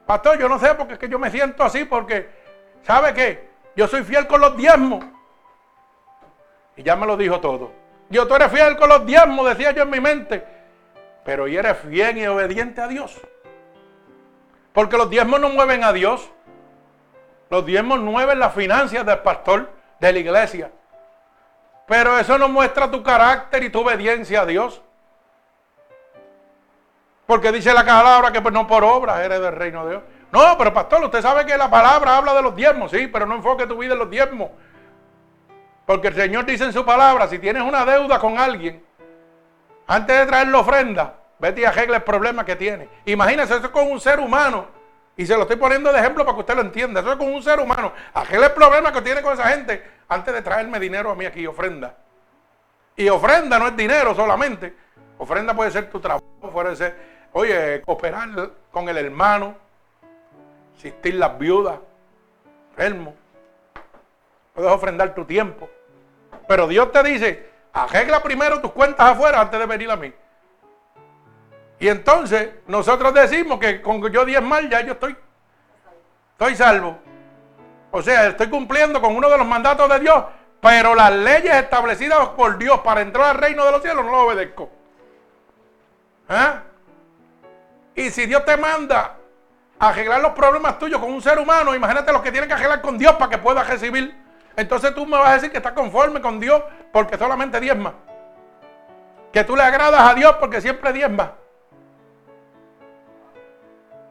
[0.05, 2.29] Pastor, yo no sé porque es que yo me siento así porque,
[2.83, 3.49] ¿sabe qué?
[3.75, 5.03] Yo soy fiel con los diezmos.
[6.75, 7.71] Y ya me lo dijo todo.
[8.09, 10.43] Yo, tú eres fiel con los diezmos, decía yo en mi mente.
[11.23, 13.19] Pero y eres fiel y obediente a Dios.
[14.73, 16.29] Porque los diezmos no mueven a Dios.
[17.55, 20.71] Los diezmos mueven las finanzas del pastor, de la iglesia.
[21.87, 24.81] Pero eso no muestra tu carácter y tu obediencia a Dios.
[27.25, 30.03] Porque dice la palabra que pues no por obra eres del reino de Dios.
[30.33, 33.35] No, pero pastor, usted sabe que la palabra habla de los diezmos, sí, pero no
[33.35, 34.49] enfoque tu vida en los diezmos.
[35.85, 38.85] Porque el Señor dice en su palabra, si tienes una deuda con alguien,
[39.87, 42.89] antes de traer la ofrenda, vete y arregle el problema que tiene.
[43.05, 44.74] Imagínese, eso es con un ser humano.
[45.17, 46.99] Y se lo estoy poniendo de ejemplo para que usted lo entienda.
[46.99, 47.93] Eso es con un ser humano.
[48.13, 51.47] Arregle el problema que tiene con esa gente antes de traerme dinero a mí aquí,
[51.47, 51.95] ofrenda.
[52.95, 54.73] Y ofrenda no es dinero solamente.
[55.17, 58.29] Ofrenda puede ser tu trabajo, puede ser Oye, cooperar
[58.71, 59.57] con el hermano,
[60.77, 61.77] asistir las viudas,
[62.69, 63.13] enfermo.
[64.53, 65.69] Puedes ofrendar tu tiempo.
[66.47, 70.13] Pero Dios te dice, arregla primero tus cuentas afuera antes de venir a mí.
[71.85, 75.15] Y entonces nosotros decimos que con yo mal ya yo estoy,
[76.31, 76.97] estoy salvo.
[77.91, 80.23] O sea, estoy cumpliendo con uno de los mandatos de Dios,
[80.59, 84.21] pero las leyes establecidas por Dios para entrar al reino de los cielos no lo
[84.21, 84.67] obedezco.
[86.27, 86.53] ¿Eh?
[87.93, 89.17] Y si Dios te manda
[89.77, 92.81] a arreglar los problemas tuyos con un ser humano, imagínate los que tienen que arreglar
[92.81, 94.11] con Dios para que puedas recibir.
[94.55, 97.93] Entonces tú me vas a decir que estás conforme con Dios porque solamente diezma.
[99.31, 101.44] Que tú le agradas a Dios porque siempre diezma.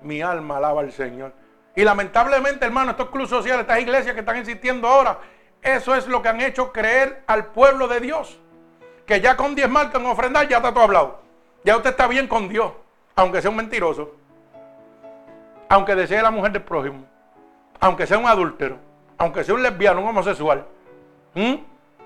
[0.05, 1.33] Mi alma alaba al Señor.
[1.75, 5.19] Y lamentablemente, hermano, estos clubes sociales, estas iglesias que están existiendo ahora,
[5.62, 8.38] eso es lo que han hecho creer al pueblo de Dios.
[9.07, 11.21] Que ya con diezmar, con ofrendar, ya está todo hablado.
[11.64, 12.73] Ya usted está bien con Dios,
[13.17, 14.14] aunque sea un mentiroso.
[15.71, 17.07] Aunque desee la mujer del prójimo.
[17.81, 18.77] Aunque sea un adúltero.
[19.17, 20.67] Aunque sea un lesbiano, un homosexual.
[21.35, 21.55] ¿Mm?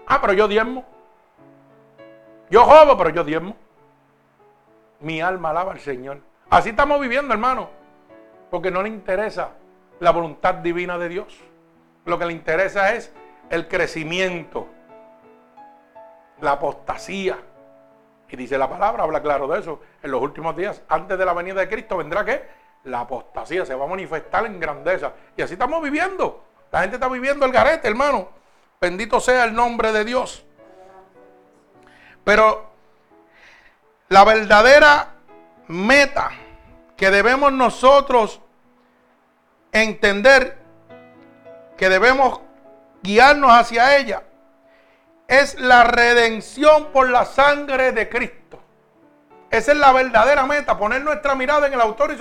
[0.07, 0.87] Ah, pero yo diezmo.
[2.49, 3.57] Yo jodo, pero yo diezmo.
[5.01, 6.21] Mi alma alaba al Señor.
[6.49, 7.78] Así estamos viviendo, hermano.
[8.51, 9.51] Porque no le interesa
[10.01, 11.39] la voluntad divina de Dios.
[12.05, 13.13] Lo que le interesa es
[13.51, 14.67] el crecimiento,
[16.41, 17.39] la apostasía.
[18.31, 19.81] Y dice la palabra, habla claro de eso.
[20.03, 22.43] En los últimos días, antes de la venida de Cristo, vendrá que
[22.85, 25.13] la apostasía se va a manifestar en grandeza.
[25.37, 26.45] Y así estamos viviendo.
[26.71, 28.29] La gente está viviendo el garete, hermano.
[28.81, 30.45] Bendito sea el nombre de Dios.
[32.25, 32.71] Pero
[34.09, 35.15] la verdadera
[35.69, 36.31] meta
[36.99, 38.41] que debemos nosotros
[39.71, 40.59] entender,
[41.77, 42.41] que debemos
[43.03, 44.25] guiarnos hacia ella,
[45.29, 48.59] es la redención por la sangre de Cristo.
[49.49, 52.17] Esa es la verdadera meta, poner nuestra mirada en el autor y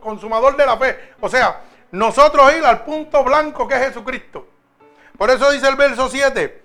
[0.00, 1.12] consumador de la fe.
[1.20, 4.48] O sea, nosotros ir al punto blanco que es Jesucristo.
[5.18, 6.62] Por eso dice el verso 7.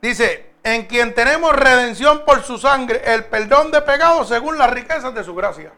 [0.00, 5.12] Dice, en quien tenemos redención por su sangre, el perdón de pecados según las riquezas
[5.12, 5.72] de su gracia.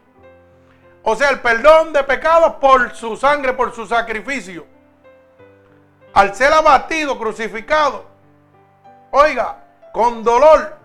[1.03, 4.65] O sea, el perdón de pecados por su sangre, por su sacrificio.
[6.13, 8.05] Al ser abatido, crucificado,
[9.11, 9.57] oiga,
[9.93, 10.77] con dolor,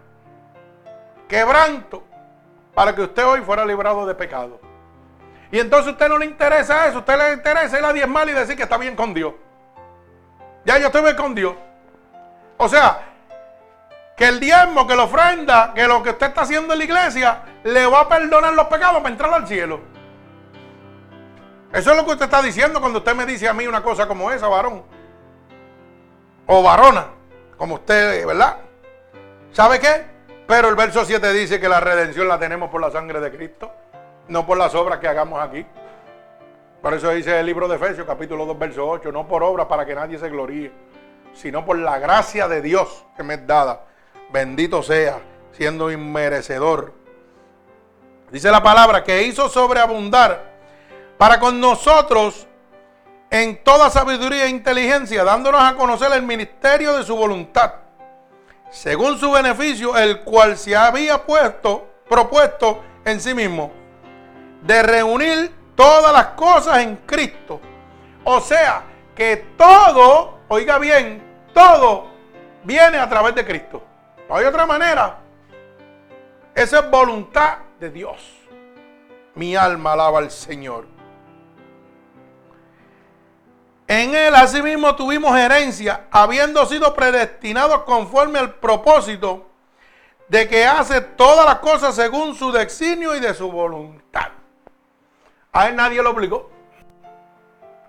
[1.29, 2.05] quebranto,
[2.75, 4.61] para que usted hoy fuera librado de pecado.
[5.51, 8.29] Y entonces a usted no le interesa eso, a usted le interesa ir a diezmar
[8.29, 9.35] y decir que está bien con Dios.
[10.65, 11.55] Ya yo estoy bien con Dios.
[12.57, 13.01] O sea,
[14.17, 17.43] que el diezmo, que la ofrenda, que lo que usted está haciendo en la iglesia,
[17.65, 19.96] le va a perdonar los pecados para entrar al cielo.
[21.73, 24.07] Eso es lo que usted está diciendo cuando usted me dice a mí una cosa
[24.07, 24.83] como esa, varón.
[26.47, 27.09] O varona,
[27.57, 28.59] como usted, ¿verdad?
[29.53, 30.05] ¿Sabe qué?
[30.47, 33.73] Pero el verso 7 dice que la redención la tenemos por la sangre de Cristo,
[34.29, 35.67] no por las obras que hagamos aquí.
[36.81, 39.85] Por eso dice el libro de Efesios, capítulo 2, verso 8, no por obras para
[39.85, 40.71] que nadie se gloríe,
[41.35, 43.87] sino por la gracia de Dios que me es dada.
[44.31, 45.19] Bendito sea,
[45.51, 46.93] siendo inmerecedor.
[48.31, 50.56] Dice la palabra que hizo sobreabundar
[51.19, 52.47] para con nosotros
[53.31, 57.75] en toda sabiduría e inteligencia, dándonos a conocer el ministerio de su voluntad,
[58.71, 63.73] según su beneficio, el cual se había puesto, propuesto en sí mismo,
[64.63, 67.61] de reunir todas las cosas en Cristo.
[68.25, 71.23] O sea, que todo, oiga bien,
[71.55, 72.09] todo
[72.65, 73.83] viene a través de Cristo.
[74.29, 75.19] No hay otra manera.
[76.55, 78.35] Esa es voluntad de Dios.
[79.35, 80.96] Mi alma alaba al Señor.
[83.89, 89.47] En él asimismo tuvimos herencia, habiendo sido predestinados conforme al propósito
[90.29, 94.33] de que hace todas las cosas según su designio y de su voluntad.
[95.53, 96.51] A él nadie lo obligó.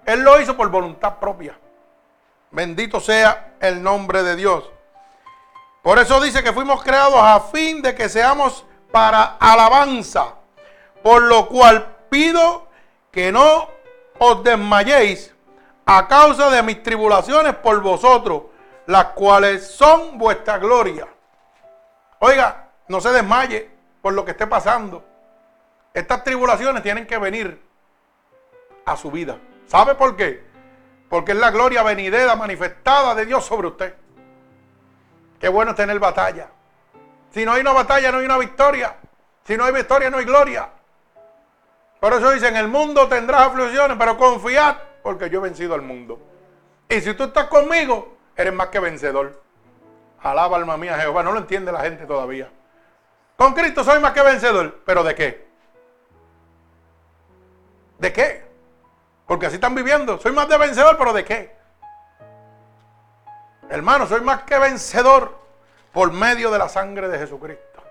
[0.06, 1.58] Él lo hizo por voluntad propia.
[2.52, 4.70] Bendito sea el nombre de Dios.
[5.82, 10.36] Por eso dice que fuimos creados a fin de que seamos para alabanza.
[11.02, 12.68] Por lo cual pido
[13.12, 13.68] que no
[14.20, 15.34] os desmayéis
[15.90, 18.44] a causa de mis tribulaciones por vosotros,
[18.88, 21.08] las cuales son vuestra gloria.
[22.20, 23.72] Oiga, no se desmaye
[24.02, 25.06] por lo que esté pasando.
[25.94, 27.64] Estas tribulaciones tienen que venir
[28.86, 29.38] a su vida.
[29.68, 30.46] ¿Sabe por qué?
[31.10, 33.96] Porque es la gloria venidera manifestada de Dios sobre usted.
[35.40, 36.50] Qué bueno tener batalla.
[37.32, 38.98] Si no hay una batalla, no hay una victoria.
[39.46, 40.70] Si no hay victoria, no hay gloria.
[42.02, 44.76] Por eso dicen, el mundo tendrá aflicciones, pero confiad
[45.08, 46.20] porque yo he vencido al mundo.
[46.90, 49.42] Y si tú estás conmigo, eres más que vencedor.
[50.22, 51.24] Alaba alma mía Jehová.
[51.24, 52.52] No lo entiende la gente todavía.
[53.38, 54.82] Con Cristo soy más que vencedor.
[54.86, 55.48] ¿Pero de qué?
[58.00, 58.46] ¿De qué?
[59.26, 60.20] Porque así están viviendo.
[60.20, 61.56] Soy más de vencedor, pero ¿de qué?
[63.70, 65.38] Hermano, soy más que vencedor
[65.94, 67.82] por medio de la sangre de Jesucristo.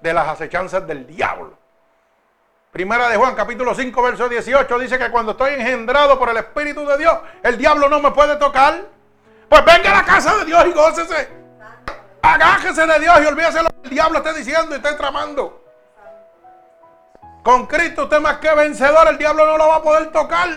[0.00, 1.58] de las acechanzas del diablo.
[2.74, 6.84] Primera de Juan, capítulo 5, verso 18, dice que cuando estoy engendrado por el Espíritu
[6.84, 8.82] de Dios, el diablo no me puede tocar.
[9.48, 11.28] Pues venga a la casa de Dios y gócese.
[12.20, 15.64] Agájese de Dios y olvídese lo que el diablo está diciendo y está tramando.
[17.44, 20.48] Con Cristo usted más que vencedor, el diablo no lo va a poder tocar.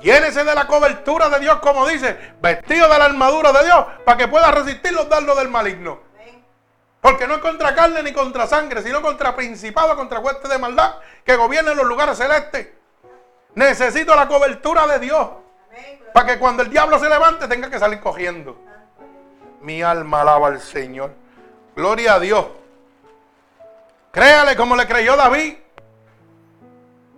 [0.00, 4.18] Llénese de la cobertura de Dios, como dice, vestido de la armadura de Dios, para
[4.18, 6.00] que pueda resistir los dardos del maligno.
[7.06, 10.96] Porque no es contra carne ni contra sangre, sino contra principado, contra huestes de maldad
[11.24, 12.66] que gobiernen los lugares celestes.
[13.54, 15.28] Necesito la cobertura de Dios.
[16.12, 18.58] Para que cuando el diablo se levante tenga que salir cogiendo.
[19.60, 21.12] Mi alma alaba al Señor.
[21.76, 22.44] Gloria a Dios.
[24.10, 25.58] Créale como le creyó David.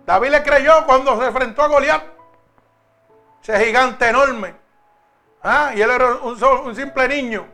[0.05, 2.03] David le creyó cuando se enfrentó a Goliat.
[3.41, 4.53] Ese gigante enorme.
[5.41, 7.47] Ah, y él era un, simple niño.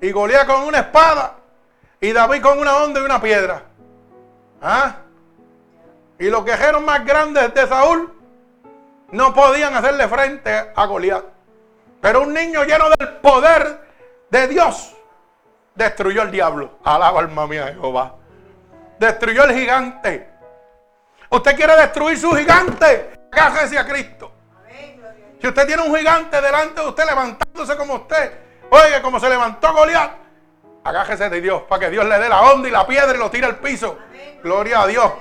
[0.00, 1.34] Y Goliat con una espada.
[2.00, 3.62] Y David con una onda y una piedra.
[4.60, 4.96] ¿Ah?
[6.18, 8.12] Y los quejeros más grandes de Saúl
[9.10, 11.24] no podían hacerle frente a Goliat.
[12.00, 13.80] Pero un niño lleno del poder
[14.30, 14.94] de Dios
[15.74, 16.78] destruyó el diablo.
[16.84, 18.14] Alaba alma mía Jehová.
[18.98, 20.28] Destruyó el gigante.
[21.30, 23.12] Usted quiere destruir su gigante.
[23.32, 24.32] Agájese a Cristo.
[25.40, 29.72] Si usted tiene un gigante delante de usted levantándose como usted, oiga, como se levantó
[29.72, 30.12] Goliat,
[30.84, 33.30] agájese de Dios para que Dios le dé la onda y la piedra y lo
[33.30, 33.98] tire al piso.
[34.42, 35.12] Gloria a Dios.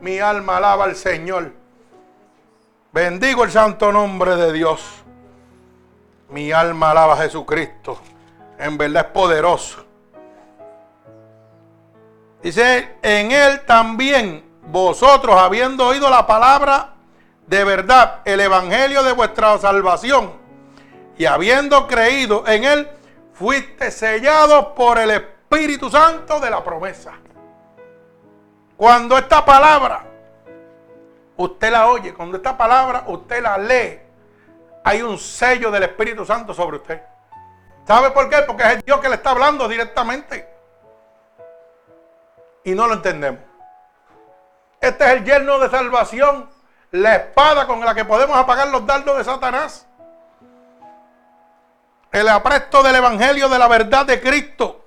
[0.00, 1.52] Mi alma alaba al Señor.
[2.92, 4.82] Bendigo el santo nombre de Dios.
[6.28, 8.00] Mi alma alaba a Jesucristo.
[8.58, 9.84] En verdad es poderoso.
[12.42, 16.94] Dice, en él también vosotros, habiendo oído la palabra
[17.46, 20.39] de verdad, el evangelio de vuestra salvación,
[21.20, 22.88] y habiendo creído en él,
[23.34, 27.12] fuiste sellados por el Espíritu Santo de la promesa.
[28.74, 30.02] Cuando esta palabra,
[31.36, 34.00] usted la oye, cuando esta palabra usted la lee,
[34.82, 37.02] hay un sello del Espíritu Santo sobre usted.
[37.86, 38.38] ¿Sabe por qué?
[38.46, 40.48] Porque es el Dios que le está hablando directamente.
[42.64, 43.42] Y no lo entendemos.
[44.80, 46.48] Este es el yerno de salvación,
[46.92, 49.86] la espada con la que podemos apagar los dardos de Satanás.
[52.12, 54.84] El apresto del Evangelio de la verdad de Cristo.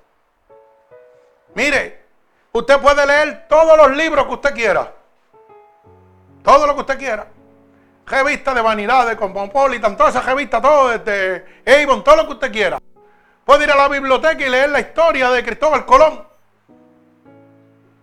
[1.54, 2.04] Mire,
[2.52, 4.92] usted puede leer todos los libros que usted quiera.
[6.42, 7.26] Todo lo que usted quiera.
[8.06, 12.52] Revista de vanidad, de Cosmopolitan, todas esas revistas, todo desde Avon, todo lo que usted
[12.52, 12.78] quiera.
[13.46, 16.26] Puede ir a la biblioteca y leer la historia de Cristóbal Colón.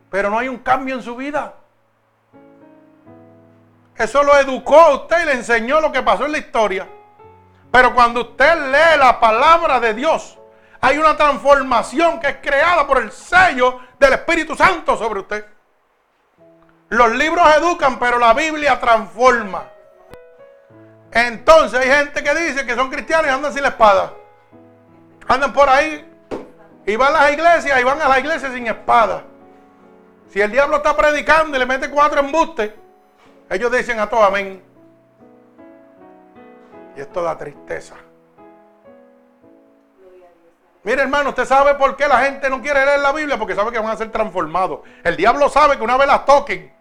[0.10, 1.54] Pero no hay un cambio en su vida.
[3.96, 6.88] Eso lo educó a usted y le enseñó lo que pasó en la historia.
[7.72, 10.38] Pero cuando usted lee la palabra de Dios,
[10.82, 15.46] hay una transformación que es creada por el sello del Espíritu Santo sobre usted.
[16.90, 19.64] Los libros educan, pero la Biblia transforma.
[21.12, 24.14] Entonces hay gente que dice que son cristianos y andan sin la espada.
[25.28, 26.06] Andan por ahí
[26.86, 29.24] y van a las iglesias y van a las iglesias sin espada.
[30.30, 32.72] Si el diablo está predicando y le mete cuatro embustes,
[33.50, 34.71] ellos dicen a todo amén.
[37.02, 37.96] Y esto da tristeza.
[40.84, 43.72] Mire hermano, usted sabe por qué la gente no quiere leer la Biblia, porque sabe
[43.72, 44.82] que van a ser transformados.
[45.04, 46.72] El diablo sabe que una vez las toquen,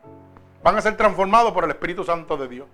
[0.62, 2.68] van a ser transformados por el Espíritu Santo de Dios.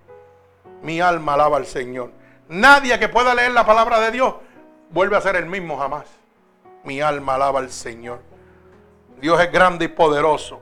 [0.83, 2.11] Mi alma alaba al Señor.
[2.49, 4.35] Nadie que pueda leer la palabra de Dios
[4.91, 6.07] vuelve a ser el mismo jamás.
[6.83, 8.23] Mi alma alaba al Señor.
[9.21, 10.61] Dios es grande y poderoso.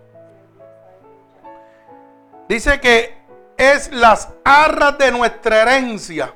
[2.47, 3.17] Dice que
[3.57, 6.35] es las arras de nuestra herencia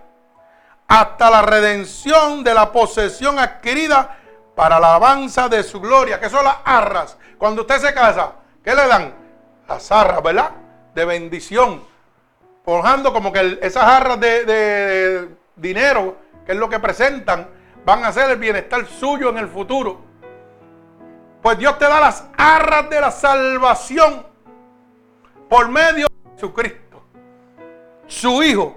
[0.89, 4.17] hasta la redención de la posesión adquirida
[4.57, 6.19] para la alabanza de su gloria.
[6.19, 7.19] que son las arras?
[7.37, 8.33] Cuando usted se casa,
[8.65, 9.15] ¿qué le dan?
[9.69, 10.51] Las arras, ¿verdad?
[10.95, 11.85] De bendición.
[12.65, 17.49] Forjando como que esas arras de, de dinero, que es lo que presentan,
[17.85, 20.01] van a ser el bienestar suyo en el futuro.
[21.43, 24.27] Pues Dios te da las arras de la salvación
[25.49, 27.03] por medio de Jesucristo,
[28.07, 28.77] su Hijo,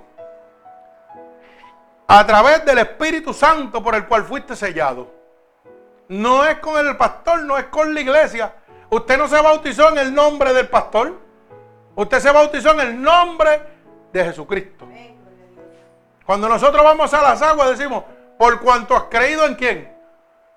[2.14, 5.09] a través del Espíritu Santo por el cual fuiste sellado.
[6.09, 8.53] No es con el pastor, no es con la iglesia.
[8.89, 11.18] Usted no se bautizó en el nombre del pastor.
[11.95, 13.62] Usted se bautizó en el nombre
[14.12, 14.86] de Jesucristo.
[16.26, 18.03] Cuando nosotros vamos a las aguas decimos,
[18.38, 19.97] por cuanto has creído en quién?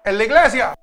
[0.04, 0.74] En la iglesia.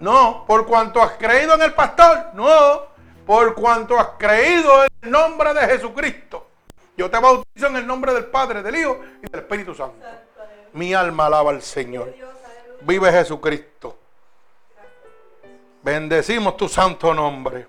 [0.00, 2.26] No, por cuanto has creído en el pastor.
[2.34, 2.88] No,
[3.24, 6.46] por cuanto has creído en el nombre de Jesucristo.
[6.94, 10.06] Yo te bautizo en el nombre del Padre, del Hijo y del Espíritu Santo.
[10.72, 12.14] Mi alma alaba al Señor.
[12.82, 13.98] Vive Jesucristo.
[15.82, 17.66] Bendecimos tu santo nombre.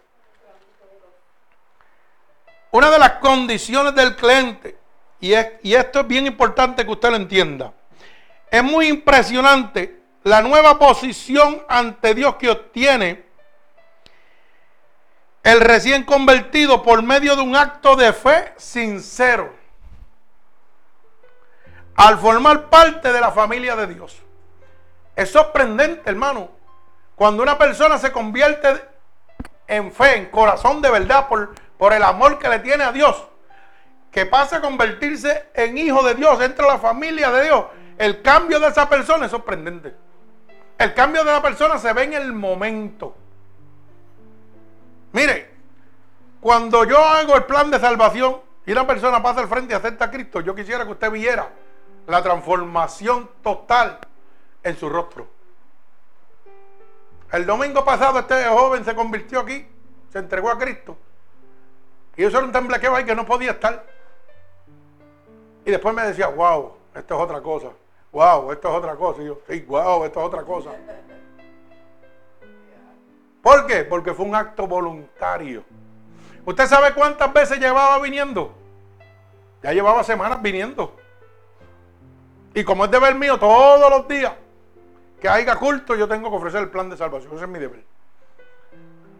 [2.71, 4.77] Una de las condiciones del cliente,
[5.19, 5.33] y,
[5.63, 7.73] y esto es bien importante que usted lo entienda,
[8.49, 13.25] es muy impresionante la nueva posición ante Dios que obtiene
[15.43, 19.60] el recién convertido por medio de un acto de fe sincero
[22.01, 24.17] al formar parte de la familia de Dios.
[25.15, 26.49] Es sorprendente, hermano,
[27.15, 28.83] cuando una persona se convierte
[29.67, 33.23] en fe, en corazón de verdad, por, por el amor que le tiene a Dios,
[34.09, 37.65] que pasa a convertirse en hijo de Dios, entra a la familia de Dios,
[37.99, 39.93] el cambio de esa persona es sorprendente.
[40.79, 43.15] El cambio de la persona se ve en el momento.
[45.11, 45.53] Mire,
[46.39, 50.05] cuando yo hago el plan de salvación y una persona pasa al frente y acepta
[50.05, 51.47] a Cristo, yo quisiera que usted viera
[52.07, 53.99] la transformación total
[54.63, 55.27] en su rostro.
[57.31, 59.65] El domingo pasado este joven se convirtió aquí,
[60.11, 60.97] se entregó a Cristo.
[62.17, 63.85] Y eso era un temblequeo ahí que no podía estar.
[65.65, 67.69] Y después me decía, wow, esto es otra cosa.
[68.11, 69.21] Wow, esto es otra cosa.
[69.21, 70.71] Y yo, sí, wow, esto es otra cosa.
[73.41, 73.85] ¿Por qué?
[73.85, 75.63] Porque fue un acto voluntario.
[76.45, 78.53] ¿Usted sabe cuántas veces llevaba viniendo?
[79.63, 80.95] Ya llevaba semanas viniendo.
[82.53, 84.33] Y como es deber mío todos los días
[85.21, 87.33] que haya culto, yo tengo que ofrecer el plan de salvación.
[87.35, 87.83] Ese es mi deber.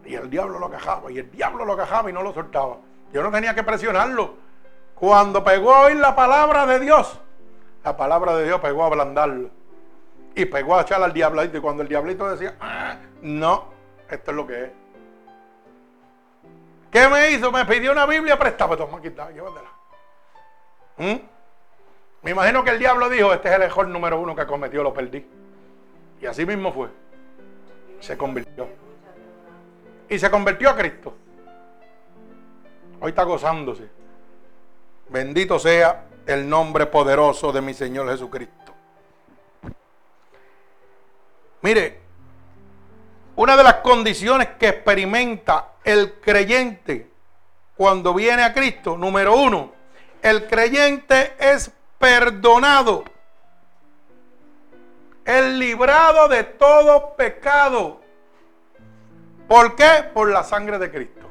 [0.06, 2.78] Y el diablo lo cajaba, y el diablo lo cajaba y no lo soltaba.
[3.14, 4.36] Yo no tenía que presionarlo.
[4.96, 7.20] Cuando pegó a oír la palabra de Dios,
[7.84, 9.50] la palabra de Dios pegó a ablandarlo.
[10.36, 11.58] Y pegó a echar al diablito.
[11.58, 13.66] Y cuando el diablito decía, ah, no,
[14.10, 14.72] esto es lo que es.
[16.92, 17.52] ¿Qué me hizo?
[17.52, 18.76] Me pidió una Biblia prestada.
[18.76, 19.70] Toma, quita, llévatela.
[20.98, 21.16] ¿Mm?
[22.22, 24.94] Me imagino que el diablo dijo, este es el mejor número uno que cometió, lo
[24.94, 25.26] perdí.
[26.22, 26.90] Y así mismo fue.
[28.00, 28.68] Se convirtió.
[30.08, 31.16] Y se convirtió a Cristo.
[33.00, 33.90] Hoy está gozándose.
[35.10, 38.72] Bendito sea el nombre poderoso de mi Señor Jesucristo.
[41.62, 42.00] Mire,
[43.36, 47.10] una de las condiciones que experimenta el creyente
[47.76, 49.72] cuando viene a Cristo, número uno,
[50.22, 51.72] el creyente es
[52.02, 53.06] perdonado,
[55.24, 58.02] el librado de todo pecado.
[59.48, 60.10] ¿Por qué?
[60.14, 61.22] Por la sangre de Cristo.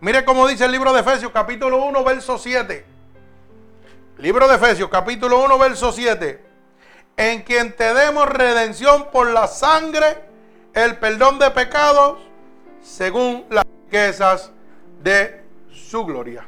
[0.00, 2.84] Mire cómo dice el libro de Efesios capítulo 1, verso 7.
[4.18, 6.44] Libro de Efesios capítulo 1, verso 7.
[7.16, 10.18] En quien te demos redención por la sangre,
[10.74, 12.18] el perdón de pecados,
[12.82, 14.50] según las riquezas
[15.00, 16.44] de su gloria.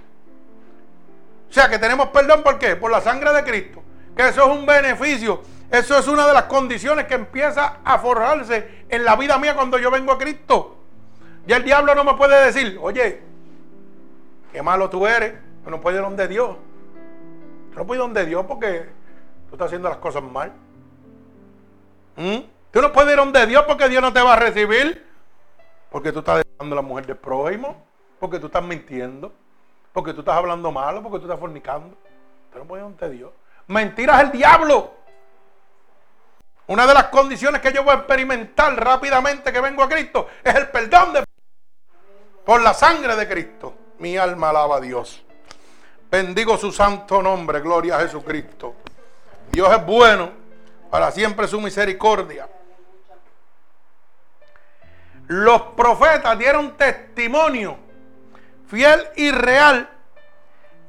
[1.56, 2.76] O sea que tenemos perdón, ¿por qué?
[2.76, 3.82] Por la sangre de Cristo.
[4.14, 5.40] Que eso es un beneficio.
[5.70, 9.78] Eso es una de las condiciones que empieza a forjarse en la vida mía cuando
[9.78, 10.76] yo vengo a Cristo.
[11.46, 13.22] Y el diablo no me puede decir, oye,
[14.52, 15.32] qué malo tú eres,
[15.64, 16.58] que no puedes ir donde Dios.
[17.74, 18.90] No puedes ir donde Dios porque
[19.48, 20.52] tú estás haciendo las cosas mal.
[22.16, 22.36] ¿Mm?
[22.70, 25.06] Tú no puedes ir donde Dios porque Dios no te va a recibir.
[25.88, 27.82] Porque tú estás dejando a la mujer de prójimo.
[28.20, 29.32] Porque tú estás mintiendo
[29.96, 31.96] porque tú estás hablando malo, porque tú estás fornicando.
[32.50, 33.32] Pero no puede ante Dios.
[33.68, 34.90] Mentiras el diablo.
[36.66, 40.54] Una de las condiciones que yo voy a experimentar rápidamente que vengo a Cristo es
[40.54, 41.24] el perdón de
[42.44, 43.72] por la sangre de Cristo.
[43.98, 45.24] Mi alma alaba a Dios.
[46.10, 48.74] Bendigo su santo nombre, gloria a Jesucristo.
[49.50, 50.30] Dios es bueno,
[50.90, 52.46] para siempre su misericordia.
[55.28, 57.85] Los profetas dieron testimonio
[58.68, 59.88] fiel y real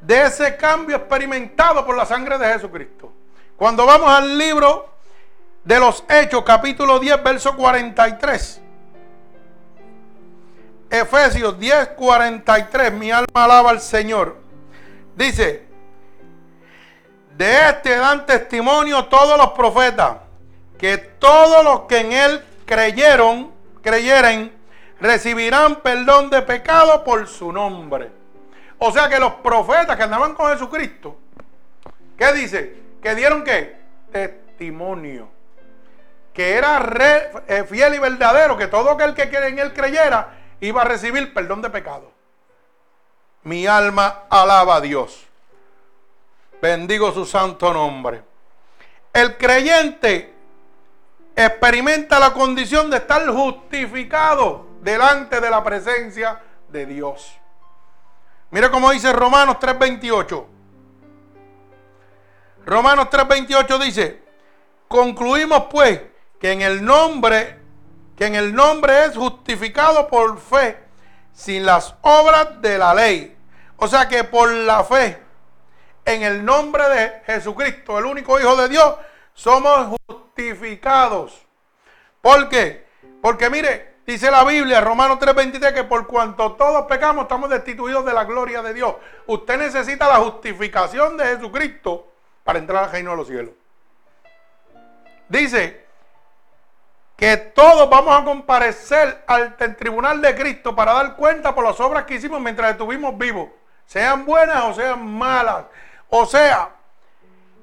[0.02, 3.12] de ese cambio experimentado por la sangre de Jesucristo.
[3.56, 4.88] Cuando vamos al libro
[5.64, 8.62] de los Hechos, capítulo 10, verso 43.
[10.90, 12.94] Efesios 10, 43.
[12.94, 14.38] Mi alma alaba al Señor.
[15.16, 15.68] Dice,
[17.36, 20.18] de este dan testimonio todos los profetas,
[20.78, 23.52] que todos los que en él creyeron,
[23.82, 24.57] creyeren,
[25.00, 28.12] recibirán perdón de pecado por su nombre.
[28.80, 31.18] O sea que los profetas que andaban con Jesucristo,
[32.18, 32.82] ¿qué dice?
[33.02, 33.78] Que dieron qué?
[34.12, 35.30] Testimonio.
[36.34, 36.80] Que era
[37.48, 41.62] eh, fiel y verdadero, que todo aquel que en él creyera iba a recibir perdón
[41.62, 42.12] de pecado.
[43.44, 45.26] Mi alma alaba a Dios.
[46.62, 48.22] Bendigo su santo nombre.
[49.14, 50.34] El creyente
[51.36, 57.38] experimenta la condición de estar justificado delante de la presencia de Dios.
[58.52, 60.46] Mire cómo dice Romanos 3:28.
[62.66, 64.24] Romanos 3:28 dice,
[64.88, 66.02] concluimos pues
[66.40, 67.60] que en el nombre
[68.16, 70.80] que en el nombre es justificado por fe,
[71.34, 73.38] sin las obras de la ley.
[73.76, 75.22] O sea que por la fe,
[76.04, 78.96] en el nombre de Jesucristo, el único Hijo de Dios,
[79.36, 81.46] somos justificados.
[82.22, 82.88] ¿Por qué?
[83.22, 88.14] Porque mire, dice la Biblia, Romanos 3:23, que por cuanto todos pecamos, estamos destituidos de
[88.14, 88.96] la gloria de Dios.
[89.28, 92.08] Usted necesita la justificación de Jesucristo
[92.44, 93.54] para entrar al reino de los cielos.
[95.28, 95.86] Dice
[97.18, 102.06] que todos vamos a comparecer al tribunal de Cristo para dar cuenta por las obras
[102.06, 103.50] que hicimos mientras estuvimos vivos,
[103.86, 105.66] sean buenas o sean malas.
[106.10, 106.70] O sea,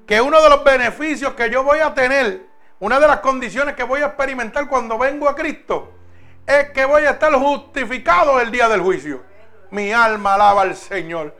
[0.05, 2.45] que uno de los beneficios que yo voy a tener,
[2.79, 5.91] una de las condiciones que voy a experimentar cuando vengo a Cristo,
[6.45, 9.23] es que voy a estar justificado el día del juicio.
[9.71, 11.35] Mi alma alaba al Señor.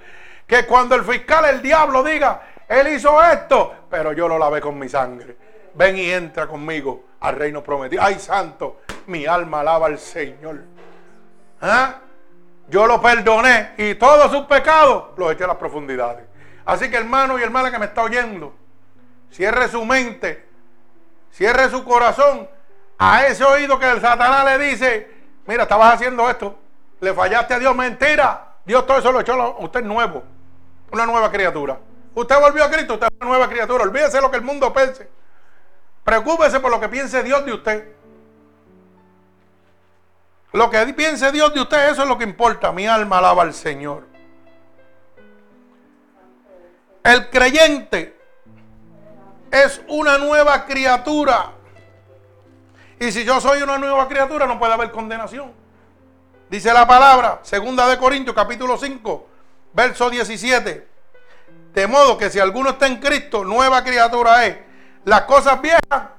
[0.48, 4.78] Que cuando el fiscal, el diablo, diga, él hizo esto, pero yo lo lavé con
[4.78, 5.38] mi sangre.
[5.74, 8.02] Ven y entra conmigo al reino prometido.
[8.04, 10.62] Ay, santo, mi alma alaba al Señor.
[11.62, 11.96] ¿Ah?
[12.68, 16.26] Yo lo perdoné y todos sus pecados los eché a las profundidades.
[16.66, 18.56] Así que hermano y hermana que me está oyendo,
[19.32, 20.48] cierre su mente,
[21.32, 22.50] cierre su corazón
[22.98, 25.12] a ese oído que el Satanás le dice,
[25.46, 26.58] mira, estabas haciendo esto,
[27.02, 28.54] le fallaste a Dios, mentira.
[28.66, 30.24] Dios todo eso lo echó a usted nuevo,
[30.92, 31.78] una nueva criatura.
[32.16, 33.84] Usted volvió a Cristo, usted es una nueva criatura.
[33.84, 35.10] Olvídese lo que el mundo piense.
[36.04, 37.92] Preocúpese por lo que piense Dios de usted.
[40.54, 42.72] Lo que piense Dios de usted, eso es lo que importa.
[42.72, 44.04] Mi alma alaba al Señor.
[47.04, 48.18] El creyente
[49.52, 51.55] es una nueva criatura.
[53.00, 55.52] Y si yo soy una nueva criatura, no puede haber condenación.
[56.50, 59.28] Dice la palabra, segunda de Corintios, capítulo 5,
[59.74, 60.88] verso 17.
[61.74, 64.58] De modo que si alguno está en Cristo, nueva criatura es.
[65.04, 66.10] Las cosas viejas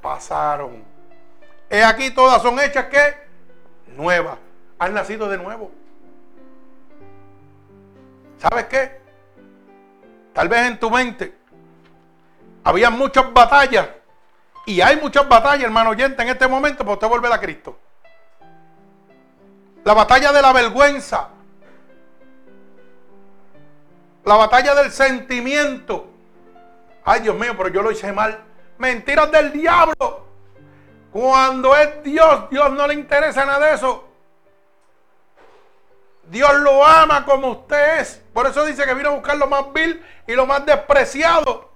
[0.00, 0.82] pasaron.
[1.68, 3.14] He aquí todas son hechas que
[3.94, 4.38] nuevas.
[4.78, 5.70] Han nacido de nuevo.
[8.38, 9.00] ¿Sabes qué?
[10.32, 11.36] Tal vez en tu mente
[12.64, 13.88] había muchas batallas.
[14.68, 17.78] Y hay muchas batallas, hermano oyente, en este momento para usted volver a Cristo.
[19.82, 21.30] La batalla de la vergüenza.
[24.26, 26.10] La batalla del sentimiento.
[27.02, 28.40] Ay, Dios mío, pero yo lo hice mal.
[28.76, 30.26] Mentiras del diablo.
[31.12, 34.06] Cuando es Dios, Dios no le interesa nada de eso.
[36.24, 38.22] Dios lo ama como usted es.
[38.34, 41.67] Por eso dice que vino a buscar lo más vil y lo más despreciado.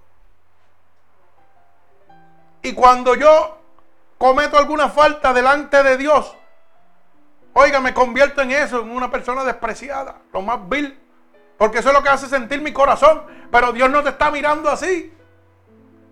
[2.62, 3.58] Y cuando yo
[4.18, 6.36] cometo alguna falta delante de Dios,
[7.52, 10.98] oiga, me convierto en eso, en una persona despreciada, lo más vil.
[11.58, 13.22] Porque eso es lo que hace sentir mi corazón.
[13.50, 15.12] Pero Dios no te está mirando así.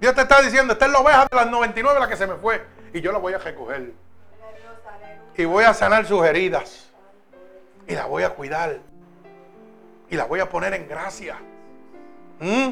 [0.01, 2.37] Dios te está diciendo, esta es la oveja de las 99 la que se me
[2.37, 2.65] fue.
[2.93, 3.93] Y yo la voy a recoger.
[5.37, 6.91] Y voy a sanar sus heridas.
[7.87, 8.79] Y la voy a cuidar.
[10.09, 11.37] Y la voy a poner en gracia.
[12.39, 12.71] ¿Mm?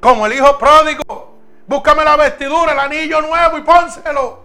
[0.00, 1.37] Como el hijo pródigo.
[1.68, 4.42] Búscame la vestidura, el anillo nuevo y pónselo.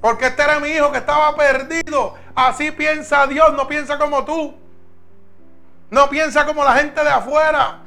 [0.00, 2.14] Porque este era mi hijo que estaba perdido.
[2.36, 4.54] Así piensa Dios, no piensa como tú.
[5.90, 7.80] No piensa como la gente de afuera.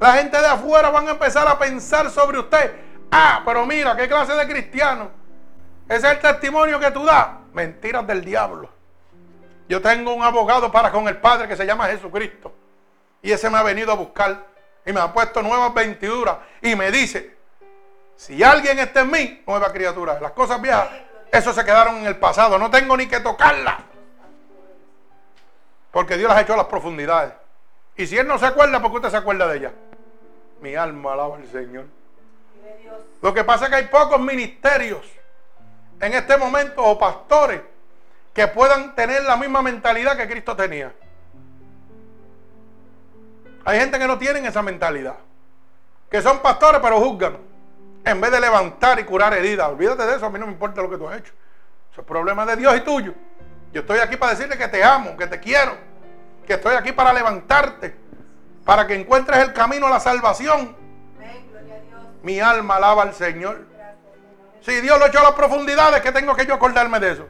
[0.00, 2.74] La gente de afuera van a empezar a pensar sobre usted.
[3.12, 5.10] Ah, pero mira, qué clase de cristiano.
[5.86, 7.28] Ese es el testimonio que tú das.
[7.52, 8.70] Mentiras del diablo.
[9.68, 12.50] Yo tengo un abogado para con el Padre que se llama Jesucristo.
[13.20, 14.53] Y ese me ha venido a buscar
[14.86, 16.36] y me ha puesto nuevas ventiduras.
[16.60, 17.36] Y me dice,
[18.16, 20.20] si alguien está en mí, nueva criatura.
[20.20, 20.88] Las cosas viejas,
[21.32, 22.58] eso se quedaron en el pasado.
[22.58, 23.76] No tengo ni que tocarlas.
[25.90, 27.32] Porque Dios las hecho a las profundidades.
[27.96, 29.72] Y si Él no se acuerda, ¿por qué usted se acuerda de ella?
[30.60, 31.84] Mi alma alaba al Señor.
[33.22, 35.06] Lo que pasa es que hay pocos ministerios
[36.00, 37.60] en este momento o pastores
[38.32, 40.92] que puedan tener la misma mentalidad que Cristo tenía.
[43.64, 45.16] Hay gente que no tienen esa mentalidad.
[46.10, 47.38] Que son pastores pero juzgan.
[48.04, 49.68] En vez de levantar y curar heridas.
[49.68, 51.32] Olvídate de eso, a mí no me importa lo que tú has hecho.
[51.90, 53.14] Eso es problema de Dios y tuyo.
[53.72, 55.76] Yo estoy aquí para decirle que te amo, que te quiero,
[56.46, 57.96] que estoy aquí para levantarte,
[58.64, 60.76] para que encuentres el camino a la salvación.
[62.22, 63.66] Mi alma alaba al Señor.
[64.60, 67.28] Si Dios lo echó a las profundidades, ¿qué tengo que yo acordarme de eso?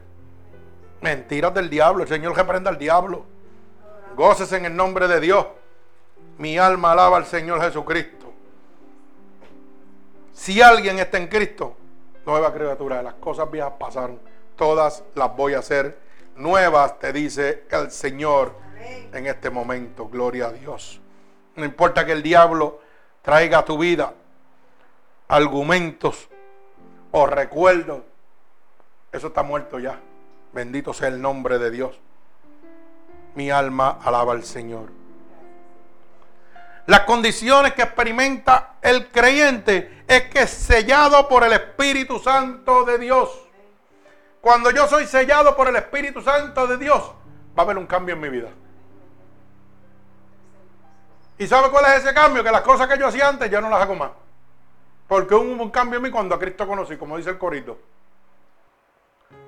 [1.01, 2.03] Mentiras del diablo.
[2.03, 3.26] El Señor reprenda al diablo.
[4.16, 5.47] Goces en el nombre de Dios.
[6.39, 8.32] Mi alma alaba al Señor Jesucristo.
[10.32, 11.76] Si alguien está en Cristo,
[12.26, 13.03] nueva criatura.
[13.03, 14.18] Las cosas viejas pasaron.
[14.57, 15.99] Todas las voy a hacer
[16.37, 18.55] nuevas, te dice el Señor
[19.12, 20.09] en este momento.
[20.09, 21.01] Gloria a Dios.
[21.57, 22.80] No importa que el diablo
[23.22, 24.12] traiga a tu vida
[25.28, 26.28] argumentos
[27.11, 28.03] o recuerdos,
[29.12, 30.01] eso está muerto ya.
[30.53, 31.99] Bendito sea el nombre de Dios.
[33.35, 35.03] Mi alma alaba al Señor.
[36.87, 42.99] Las condiciones que experimenta el creyente es que es sellado por el Espíritu Santo de
[42.99, 43.30] Dios.
[44.41, 47.03] Cuando yo soy sellado por el Espíritu Santo de Dios,
[47.59, 48.51] va a haber un cambio en mi vida.
[51.39, 52.45] ¿Y sabe cuál es ese cambio?
[52.45, 54.11] Que las cosas que yo hacía antes ya no las hago más.
[55.09, 57.78] Porque hubo un cambio en mí cuando a Cristo conocí, como dice el corito.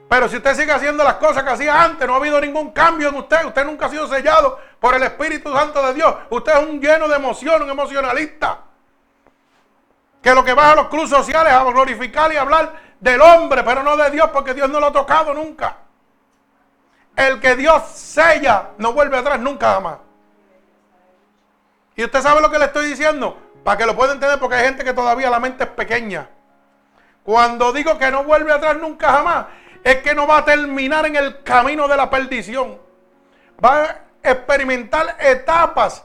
[0.09, 3.09] Pero si usted sigue haciendo las cosas que hacía antes, no ha habido ningún cambio
[3.09, 3.45] en usted.
[3.45, 6.15] Usted nunca ha sido sellado por el Espíritu Santo de Dios.
[6.31, 8.61] Usted es un lleno de emoción, un emocionalista.
[10.23, 13.83] Que lo que va a los clubes sociales a glorificar y hablar del hombre, pero
[13.83, 15.77] no de Dios, porque Dios no lo ha tocado nunca.
[17.17, 19.99] El que Dios sella no vuelve atrás nunca jamás.
[21.97, 24.67] Y usted sabe lo que le estoy diciendo, para que lo pueda entender, porque hay
[24.67, 26.29] gente que todavía la mente es pequeña.
[27.25, 29.47] Cuando digo que no vuelve atrás nunca jamás,
[29.87, 32.77] es que no va a terminar en el camino de la perdición.
[33.65, 36.05] Va a experimentar etapas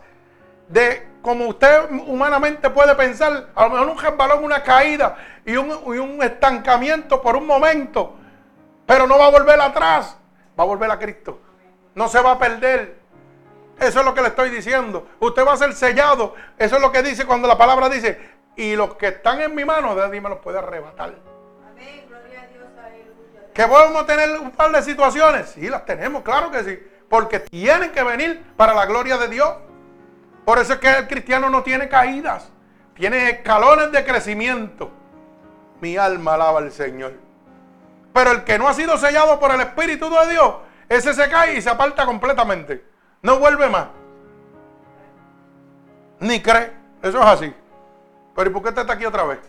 [0.67, 5.67] de como usted humanamente puede pensar, a lo mejor un resbalón, una caída y un,
[5.95, 8.13] y un estancamiento por un momento,
[8.85, 10.15] pero no va a volver atrás,
[10.59, 11.39] va a volver a Cristo.
[11.95, 12.99] No se va a perder.
[13.79, 15.07] Eso es lo que le estoy diciendo.
[15.19, 16.35] Usted va a ser sellado.
[16.59, 19.65] Eso es lo que dice cuando la palabra dice, y los que están en mi
[19.65, 21.30] mano, de me los puede arrebatar.
[23.53, 25.49] ¿Que podemos tener un par de situaciones?
[25.49, 26.79] Sí, las tenemos, claro que sí.
[27.09, 29.53] Porque tienen que venir para la gloria de Dios.
[30.45, 32.49] Por eso es que el cristiano no tiene caídas.
[32.95, 34.91] Tiene escalones de crecimiento.
[35.81, 37.13] Mi alma alaba al Señor.
[38.13, 40.55] Pero el que no ha sido sellado por el Espíritu de Dios,
[40.87, 42.85] ese se cae y se aparta completamente.
[43.21, 43.87] No vuelve más.
[46.19, 46.71] Ni cree.
[47.01, 47.53] Eso es así.
[48.35, 49.39] Pero ¿y por qué usted está aquí otra vez?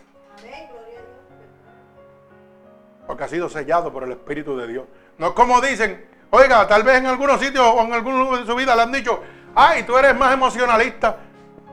[3.13, 4.85] Porque ha sido sellado por el Espíritu de Dios.
[5.19, 8.47] No es como dicen, oiga, tal vez en algunos sitios o en algún lugar de
[8.47, 9.21] su vida le han dicho,
[9.53, 11.17] ay, tú eres más emocionalista.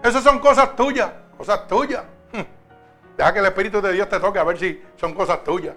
[0.04, 2.04] Esas son cosas tuyas, cosas tuyas.
[2.30, 2.42] Hmm.
[3.16, 5.74] Deja que el Espíritu de Dios te toque a ver si son cosas tuyas.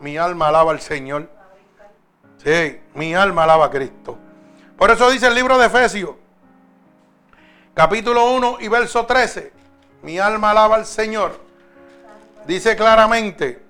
[0.00, 1.30] Mi alma alaba al Señor.
[2.38, 4.18] Sí, mi alma alaba a Cristo.
[4.76, 6.16] Por eso dice el libro de Efesios,
[7.74, 9.52] capítulo 1 y verso 13.
[10.02, 11.38] Mi alma alaba al Señor.
[12.44, 13.69] Dice claramente,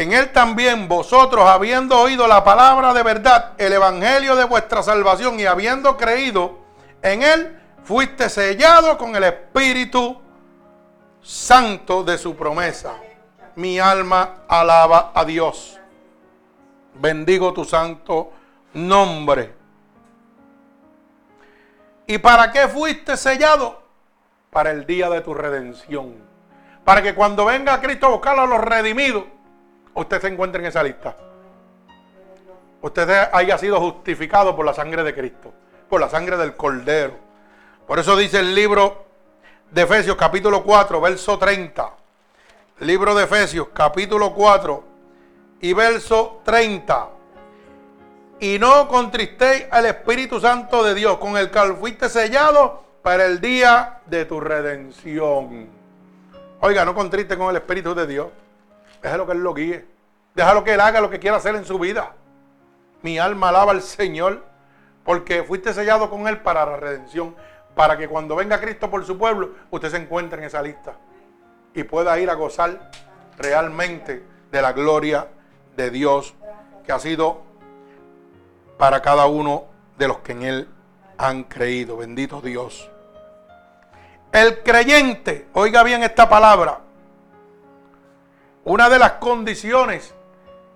[0.00, 5.38] en él también vosotros, habiendo oído la palabra de verdad, el evangelio de vuestra salvación
[5.38, 6.56] y habiendo creído
[7.02, 10.18] en él, fuiste sellado con el Espíritu
[11.20, 12.94] Santo de su promesa.
[13.56, 15.78] Mi alma alaba a Dios.
[16.94, 18.32] Bendigo tu santo
[18.72, 19.52] nombre.
[22.06, 23.82] ¿Y para qué fuiste sellado?
[24.48, 26.14] Para el día de tu redención.
[26.86, 29.24] Para que cuando venga Cristo a buscar a los redimidos,
[29.94, 31.16] usted se encuentra en esa lista.
[32.82, 35.52] Usted haya sido justificado por la sangre de Cristo,
[35.88, 37.14] por la sangre del Cordero.
[37.86, 39.04] Por eso dice el libro
[39.70, 41.90] de Efesios capítulo 4, verso 30.
[42.80, 44.84] Libro de Efesios capítulo 4
[45.60, 47.08] y verso 30.
[48.40, 53.40] Y no contristéis al Espíritu Santo de Dios, con el cual fuiste sellado para el
[53.40, 55.68] día de tu redención.
[56.60, 58.28] Oiga, no contriste con el Espíritu de Dios.
[59.02, 59.86] Déjalo que Él lo guíe.
[60.34, 62.14] Déjalo que Él haga lo que quiera hacer en su vida.
[63.02, 64.44] Mi alma alaba al Señor
[65.04, 67.34] porque fuiste sellado con Él para la redención.
[67.74, 70.94] Para que cuando venga Cristo por su pueblo, usted se encuentre en esa lista
[71.74, 72.90] y pueda ir a gozar
[73.38, 75.28] realmente de la gloria
[75.76, 76.34] de Dios
[76.84, 77.42] que ha sido
[78.76, 80.68] para cada uno de los que en Él
[81.16, 81.98] han creído.
[81.98, 82.90] Bendito Dios.
[84.32, 86.80] El creyente, oiga bien esta palabra,
[88.64, 90.14] una de las condiciones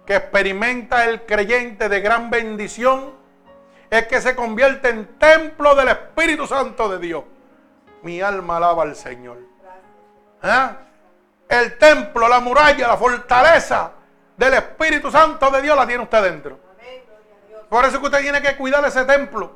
[0.07, 3.12] que experimenta el creyente de gran bendición
[3.91, 7.24] es que se convierte en templo del Espíritu Santo de Dios.
[8.03, 9.39] Mi alma alaba al Señor.
[10.43, 10.76] ¿Ah?
[11.49, 13.93] El templo, la muralla, la fortaleza
[14.37, 16.59] del Espíritu Santo de Dios la tiene usted dentro.
[17.68, 19.53] Por eso que usted tiene que cuidar ese templo.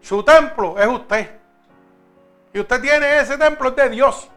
[0.00, 1.30] Su templo es usted.
[2.52, 4.28] Y usted tiene ese templo de Dios.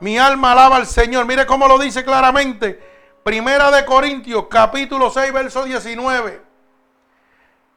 [0.00, 1.26] Mi alma alaba al Señor.
[1.26, 2.80] Mire cómo lo dice claramente.
[3.22, 6.42] Primera de Corintios, capítulo 6, verso 19.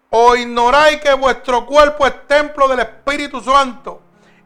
[0.09, 4.01] O ignoráis que vuestro cuerpo es templo del Espíritu Santo,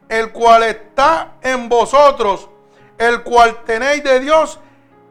[0.08, 2.48] el cual está en vosotros,
[2.96, 4.58] el cual tenéis de Dios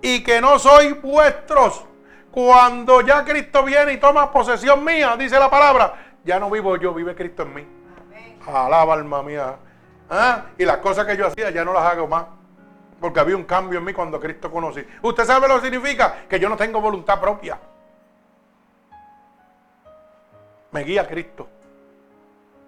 [0.01, 1.85] y que no sois vuestros.
[2.31, 5.93] Cuando ya Cristo viene y toma posesión mía, dice la palabra,
[6.25, 7.67] ya no vivo yo, vive Cristo en mí.
[8.45, 9.57] Alaba alma mía
[10.09, 10.45] ¿Ah?
[10.57, 12.36] Y las cosas que yo hacía ya no las hago más.
[12.99, 14.85] Porque había un cambio en mí cuando Cristo conocí.
[15.01, 16.25] ¿Usted sabe lo que significa?
[16.27, 17.59] Que yo no tengo voluntad propia.
[20.71, 21.47] Me guía Cristo.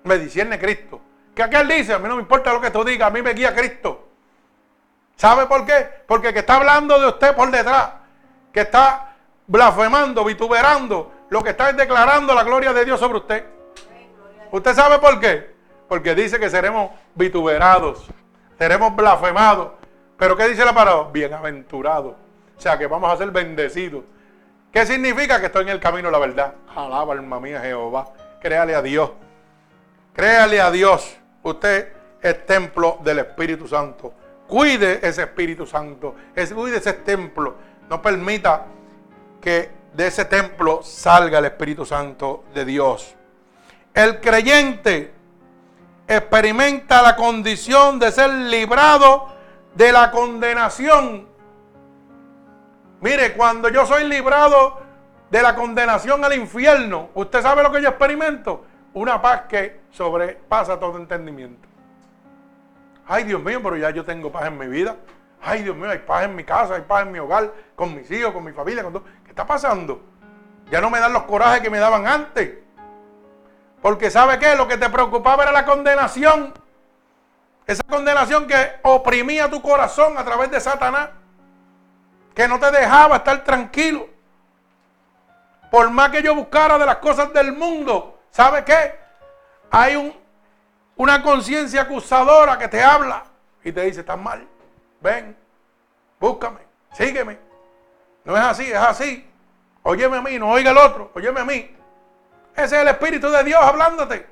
[0.04, 1.02] Me discierne Cristo.
[1.36, 1.94] ¿Qué aquel dice?
[1.94, 4.08] A mí no me importa lo que tú digas, a mí me guía Cristo.
[5.16, 5.88] ¿Sabe por qué?
[6.08, 7.92] Porque que está hablando de usted por detrás,
[8.54, 9.16] que está
[9.48, 13.46] blasfemando, vituperando, lo que está es declarando la gloria de Dios sobre usted.
[14.52, 15.54] ¿Usted sabe por qué?
[15.88, 18.08] Porque dice que seremos vituperados,
[18.58, 19.79] seremos blasfemados.
[20.20, 21.10] Pero ¿qué dice la palabra?
[21.14, 22.12] Bienaventurados.
[22.58, 24.04] O sea que vamos a ser bendecidos.
[24.70, 26.56] ¿Qué significa que estoy en el camino de la verdad?
[26.76, 28.10] Alaba alma mía Jehová.
[28.42, 29.12] Créale a Dios.
[30.14, 31.16] Créale a Dios.
[31.42, 34.14] Usted es templo del Espíritu Santo.
[34.46, 36.16] Cuide ese Espíritu Santo.
[36.54, 37.56] Cuide ese templo.
[37.90, 38.66] No permita
[39.40, 43.16] que de ese templo salga el Espíritu Santo de Dios.
[43.94, 45.14] El creyente
[46.06, 49.39] experimenta la condición de ser librado
[49.80, 51.26] de la condenación.
[53.00, 54.82] Mire, cuando yo soy librado
[55.32, 58.66] de la condenación al infierno, ¿usted sabe lo que yo experimento?
[58.94, 61.66] Una paz que sobrepasa todo entendimiento.
[63.08, 64.98] Ay, Dios mío, pero ya yo tengo paz en mi vida.
[65.42, 68.12] Ay, Dios mío, hay paz en mi casa, hay paz en mi hogar, con mis
[68.12, 69.06] hijos, con mi familia, con todo.
[69.24, 70.02] ¿Qué está pasando?
[70.70, 72.58] Ya no me dan los corajes que me daban antes.
[73.82, 74.58] Porque ¿sabe qué?
[74.58, 76.54] Lo que te preocupaba era la condenación.
[77.70, 81.10] Esa condenación que oprimía tu corazón a través de Satanás.
[82.34, 84.10] Que no te dejaba estar tranquilo.
[85.70, 88.96] Por más que yo buscara de las cosas del mundo, ¿sabe qué?
[89.70, 90.12] Hay un,
[90.96, 93.26] una conciencia acusadora que te habla
[93.64, 94.48] y te dice, estás mal.
[95.00, 95.38] Ven,
[96.20, 96.62] búscame,
[96.94, 97.38] sígueme.
[98.24, 99.30] No es así, es así.
[99.84, 101.78] Óyeme a mí, no oiga el otro, óyeme a mí.
[102.56, 104.28] Ese es el Espíritu de Dios hablándote.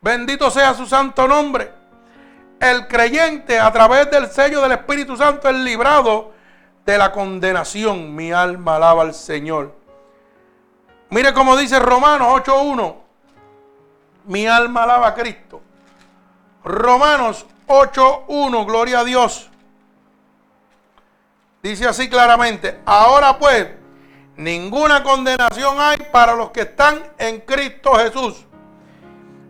[0.00, 1.77] Bendito sea su santo nombre.
[2.60, 6.32] El creyente a través del sello del Espíritu Santo es librado
[6.84, 8.14] de la condenación.
[8.14, 9.74] Mi alma alaba al Señor.
[11.10, 12.96] Mire cómo dice Romanos 8.1.
[14.24, 15.62] Mi alma alaba a Cristo.
[16.64, 18.66] Romanos 8.1.
[18.66, 19.48] Gloria a Dios.
[21.62, 22.80] Dice así claramente.
[22.84, 23.68] Ahora pues
[24.38, 28.46] Ninguna condenación hay para los que están en Cristo Jesús.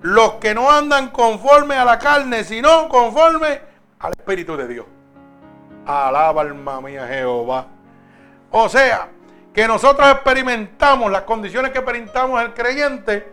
[0.03, 3.61] Los que no andan conforme a la carne, sino conforme
[3.99, 4.87] al Espíritu de Dios.
[5.87, 7.67] Alaba alma mía Jehová.
[8.51, 9.09] O sea,
[9.53, 13.33] que nosotros experimentamos las condiciones que experimentamos el creyente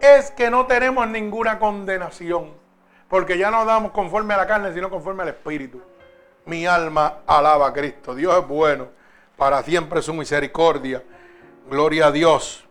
[0.00, 2.52] es que no tenemos ninguna condenación.
[3.08, 5.80] Porque ya no damos conforme a la carne, sino conforme al Espíritu.
[6.46, 8.14] Mi alma alaba a Cristo.
[8.14, 8.88] Dios es bueno
[9.36, 11.02] para siempre su misericordia.
[11.70, 12.66] Gloria a Dios.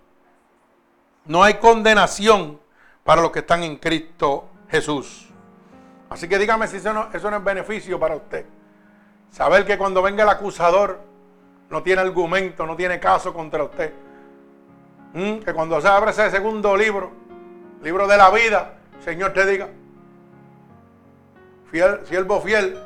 [1.26, 2.60] No hay condenación
[3.06, 5.30] para los que están en Cristo Jesús.
[6.10, 8.46] Así que dígame si eso no, es beneficio para usted.
[9.30, 11.00] Saber que cuando venga el acusador
[11.70, 13.94] no tiene argumento, no tiene caso contra usted.
[15.14, 15.38] ¿Mm?
[15.38, 17.12] Que cuando se abre ese segundo libro,
[17.84, 19.70] libro de la vida, Señor te diga,
[21.70, 22.80] fiel, siervo fiel,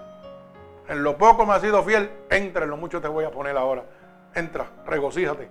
[0.89, 3.55] en lo poco me has sido fiel, entra en lo mucho te voy a poner
[3.55, 3.85] ahora.
[4.35, 5.49] Entra, regocíjate.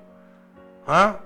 [0.86, 1.16] ¿Ah?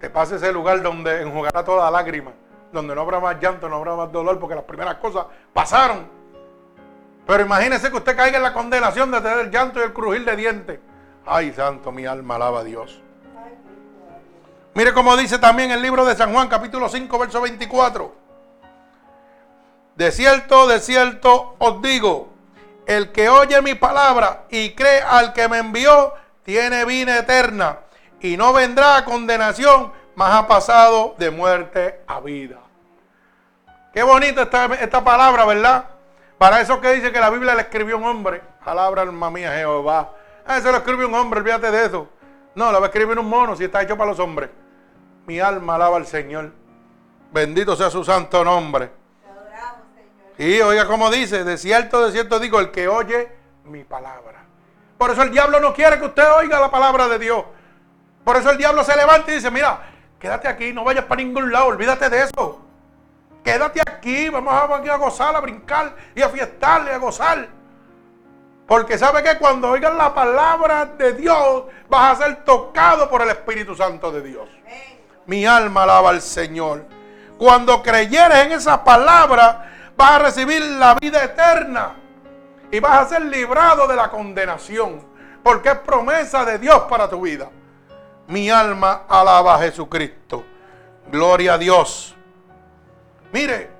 [0.00, 2.32] Te pase ese lugar donde enjugará toda lágrima,
[2.72, 6.08] donde no habrá más llanto, no habrá más dolor, porque las primeras cosas pasaron.
[7.26, 10.24] Pero imagínese que usted caiga en la condenación de tener el llanto y el crujir
[10.24, 10.80] de dientes.
[11.24, 13.00] Ay, santo, mi alma alaba a Dios.
[14.74, 18.14] Mire cómo dice también el libro de San Juan, capítulo 5, verso 24.
[19.94, 22.30] De cierto, de cierto os digo,
[22.86, 27.80] el que oye mi palabra y cree al que me envió, tiene vida eterna
[28.20, 32.61] y no vendrá a condenación, mas ha pasado de muerte a vida.
[33.92, 35.84] Qué bonita esta, esta palabra, ¿verdad?
[36.38, 38.42] Para eso que dice que la Biblia le escribió un hombre.
[38.64, 40.12] Palabra alma mía Jehová.
[40.46, 42.08] Ah, eso lo escribió un hombre, olvídate de eso.
[42.54, 44.50] No, lo va a escribir un mono si está hecho para los hombres.
[45.26, 46.52] Mi alma alaba al Señor.
[47.32, 48.90] Bendito sea su santo nombre.
[50.38, 53.28] Y oiga como dice, de cierto, de cierto digo, el que oye
[53.64, 54.42] mi palabra.
[54.96, 57.44] Por eso el diablo no quiere que usted oiga la palabra de Dios.
[58.24, 59.80] Por eso el diablo se levanta y dice, mira,
[60.18, 62.60] quédate aquí, no vayas para ningún lado, olvídate de eso.
[63.42, 67.48] Quédate aquí, vamos a, a gozar, a brincar y a fiestarle, a gozar.
[68.66, 73.30] Porque sabe que cuando oigas la palabra de Dios, vas a ser tocado por el
[73.30, 74.48] Espíritu Santo de Dios.
[75.26, 76.84] Mi alma alaba al Señor.
[77.36, 81.96] Cuando creyeres en esa palabra, vas a recibir la vida eterna
[82.70, 85.04] y vas a ser librado de la condenación,
[85.42, 87.50] porque es promesa de Dios para tu vida.
[88.28, 90.44] Mi alma alaba a Jesucristo.
[91.10, 92.16] Gloria a Dios.
[93.32, 93.70] Mire,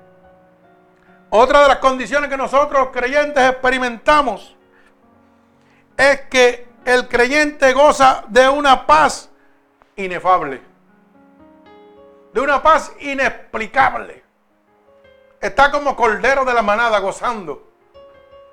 [1.35, 4.55] Otra de las condiciones que nosotros creyentes experimentamos
[5.97, 9.31] es que el creyente goza de una paz
[9.95, 10.61] inefable,
[12.33, 14.23] de una paz inexplicable.
[15.41, 17.67] Está como cordero de la manada gozando.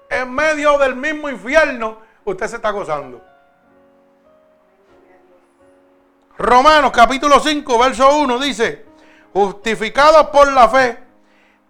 [0.08, 3.22] En medio del mismo infierno, usted se está gozando.
[6.38, 8.86] Romanos capítulo 5, verso 1 dice,
[9.32, 10.98] justificados por la fe,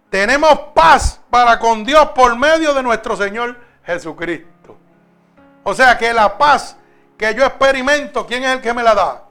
[0.09, 4.77] tenemos paz para con Dios por medio de nuestro Señor Jesucristo.
[5.63, 6.75] O sea que la paz
[7.17, 9.23] que yo experimento, ¿quién es el que me la da?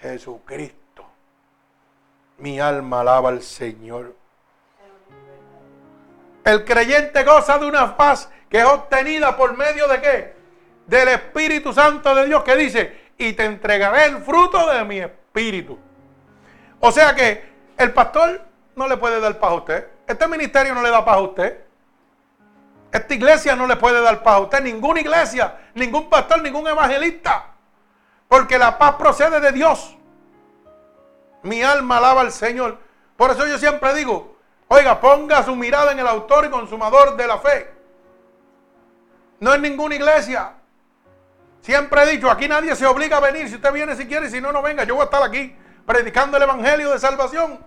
[0.00, 1.04] Jesucristo.
[2.38, 4.14] Mi alma alaba al Señor.
[6.44, 10.36] El creyente goza de una paz que es obtenida por medio de qué?
[10.86, 15.78] Del Espíritu Santo de Dios que dice, y te entregaré el fruto de mi espíritu.
[16.80, 18.42] O sea que el pastor
[18.76, 19.88] no le puede dar paz a usted.
[20.06, 21.64] Este ministerio no le da paz a usted.
[22.90, 24.62] Esta iglesia no le puede dar paz a usted.
[24.62, 27.46] Ninguna iglesia, ningún pastor, ningún evangelista.
[28.28, 29.96] Porque la paz procede de Dios.
[31.42, 32.78] Mi alma alaba al Señor.
[33.16, 34.36] Por eso yo siempre digo,
[34.68, 37.74] oiga, ponga su mirada en el autor y consumador de la fe.
[39.40, 40.54] No es ninguna iglesia.
[41.60, 43.48] Siempre he dicho, aquí nadie se obliga a venir.
[43.48, 44.84] Si usted viene si quiere, si no, no venga.
[44.84, 45.54] Yo voy a estar aquí
[45.88, 47.58] predicando el Evangelio de salvación.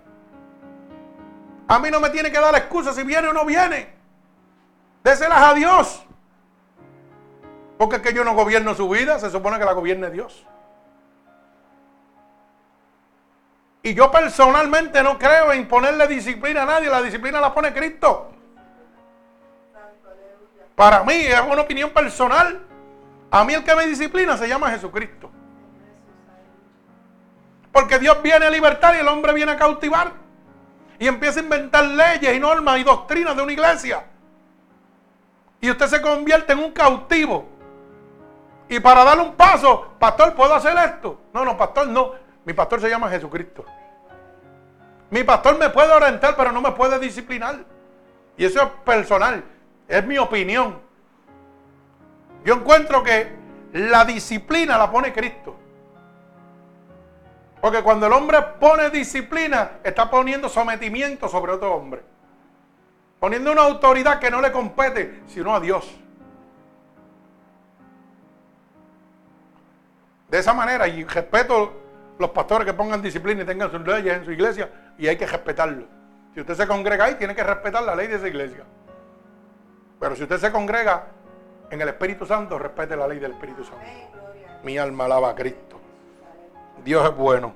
[1.66, 3.92] A mí no me tiene que dar excusa si viene o no viene.
[5.02, 6.04] Déselas a Dios.
[7.76, 10.46] Porque es que yo no gobierno su vida, se supone que la gobierne Dios.
[13.82, 18.30] Y yo personalmente no creo en ponerle disciplina a nadie, la disciplina la pone Cristo.
[20.76, 22.62] Para mí es una opinión personal.
[23.32, 25.28] A mí el que me disciplina se llama Jesucristo.
[27.72, 30.12] Porque Dios viene a libertar y el hombre viene a cautivar.
[30.98, 34.04] Y empieza a inventar leyes y normas y doctrinas de una iglesia.
[35.60, 37.48] Y usted se convierte en un cautivo.
[38.68, 41.20] Y para darle un paso, pastor, ¿puedo hacer esto?
[41.32, 42.12] No, no, pastor, no.
[42.44, 43.64] Mi pastor se llama Jesucristo.
[45.10, 47.64] Mi pastor me puede orientar, pero no me puede disciplinar.
[48.36, 49.44] Y eso es personal.
[49.88, 50.80] Es mi opinión.
[52.44, 53.36] Yo encuentro que
[53.72, 55.56] la disciplina la pone Cristo.
[57.62, 62.02] Porque cuando el hombre pone disciplina, está poniendo sometimiento sobre otro hombre.
[63.20, 65.88] Poniendo una autoridad que no le compete, sino a Dios.
[70.28, 71.72] De esa manera, y respeto
[72.18, 75.28] los pastores que pongan disciplina y tengan sus leyes en su iglesia, y hay que
[75.28, 75.86] respetarlo.
[76.34, 78.64] Si usted se congrega ahí, tiene que respetar la ley de esa iglesia.
[80.00, 81.04] Pero si usted se congrega
[81.70, 83.86] en el Espíritu Santo, respete la ley del Espíritu Santo.
[84.64, 85.71] Mi alma alaba a Cristo.
[86.84, 87.54] Dios es bueno.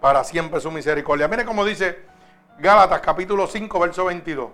[0.00, 1.28] Para siempre su misericordia.
[1.28, 2.04] Mire cómo dice
[2.58, 4.50] Gálatas capítulo 5, verso 22.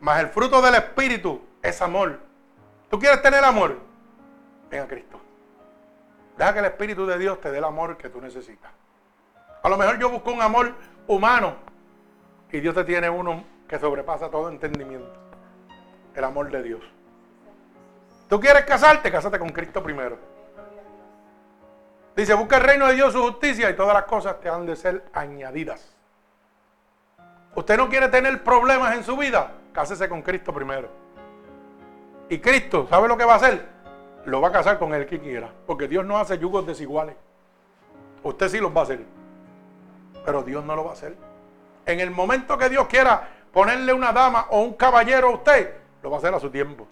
[0.00, 2.20] Mas el fruto del Espíritu es amor.
[2.90, 3.78] ¿Tú quieres tener amor?
[4.70, 5.20] Ven a Cristo.
[6.36, 8.70] Deja que el Espíritu de Dios te dé el amor que tú necesitas.
[9.62, 10.74] A lo mejor yo busco un amor
[11.08, 11.56] humano
[12.52, 15.12] y Dios te tiene uno que sobrepasa todo entendimiento.
[16.14, 16.80] El amor de Dios.
[18.28, 19.10] ¿Tú quieres casarte?
[19.10, 20.18] Cásate con Cristo primero.
[22.16, 24.74] Dice, busca el reino de Dios, su justicia y todas las cosas te han de
[24.74, 25.94] ser añadidas.
[27.54, 30.88] Usted no quiere tener problemas en su vida, cásese con Cristo primero.
[32.30, 33.66] Y Cristo, ¿sabe lo que va a hacer?
[34.24, 37.14] Lo va a casar con el que quiera, porque Dios no hace yugos desiguales.
[38.22, 39.00] Usted sí los va a hacer,
[40.24, 41.14] pero Dios no lo va a hacer.
[41.84, 46.10] En el momento que Dios quiera ponerle una dama o un caballero a usted, lo
[46.10, 46.88] va a hacer a su tiempo.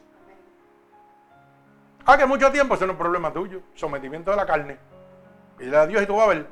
[2.05, 3.63] Ah, que mucho tiempo, ese no es problema tuyo.
[3.75, 4.94] Sometimiento de la carne.
[5.59, 6.47] Y a Dios y tú vas a ver.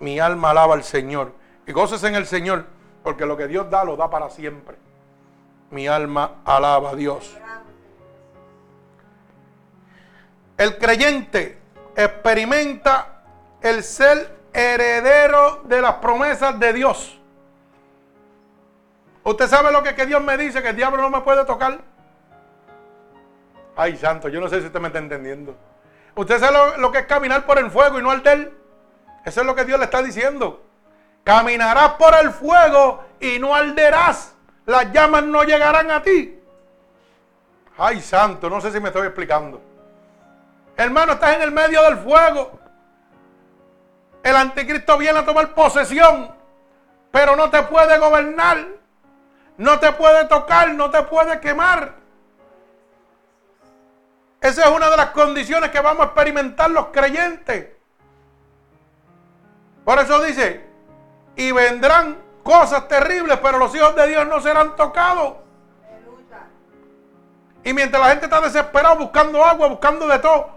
[0.00, 1.32] Mi alma alaba al Señor.
[1.66, 2.64] Y goces en el Señor,
[3.02, 4.76] porque lo que Dios da, lo da para siempre.
[5.70, 7.36] Mi alma alaba a Dios.
[10.56, 11.58] El creyente
[11.94, 13.22] experimenta
[13.60, 17.20] el ser heredero de las promesas de Dios.
[19.24, 20.62] ¿Usted sabe lo que, que Dios me dice?
[20.62, 21.78] Que el diablo no me puede tocar.
[23.76, 25.54] Ay, santo, yo no sé si usted me está entendiendo.
[26.18, 28.52] Usted sabe lo, que es caminar por el fuego y no arder.
[29.24, 30.64] Eso es lo que Dios le está diciendo.
[31.22, 34.34] Caminarás por el fuego y no arderás.
[34.66, 36.42] Las llamas no llegarán a ti.
[37.76, 39.62] Ay, santo, no sé si me estoy explicando.
[40.76, 42.58] Hermano, estás en el medio del fuego.
[44.24, 46.34] El anticristo viene a tomar posesión,
[47.12, 48.66] pero no te puede gobernar.
[49.56, 51.94] No te puede tocar, no te puede quemar.
[54.40, 57.68] Esa es una de las condiciones que vamos a experimentar los creyentes.
[59.84, 60.64] Por eso dice,
[61.36, 65.34] y vendrán cosas terribles, pero los hijos de Dios no serán tocados.
[67.64, 70.50] Y mientras la gente está desesperada buscando agua, buscando de todo,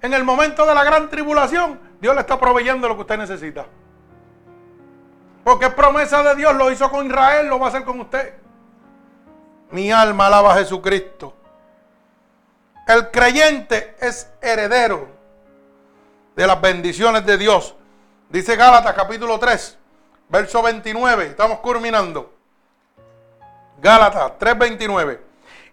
[0.00, 3.66] en el momento de la gran tribulación, Dios le está proveyendo lo que usted necesita.
[5.44, 8.34] Porque es promesa de Dios, lo hizo con Israel, lo va a hacer con usted.
[9.70, 11.35] Mi alma alaba a Jesucristo.
[12.86, 15.08] El creyente es heredero
[16.36, 17.74] de las bendiciones de Dios.
[18.28, 19.76] Dice Gálatas capítulo 3,
[20.28, 21.26] verso 29.
[21.26, 22.32] Estamos culminando.
[23.80, 25.20] Gálatas 3:29.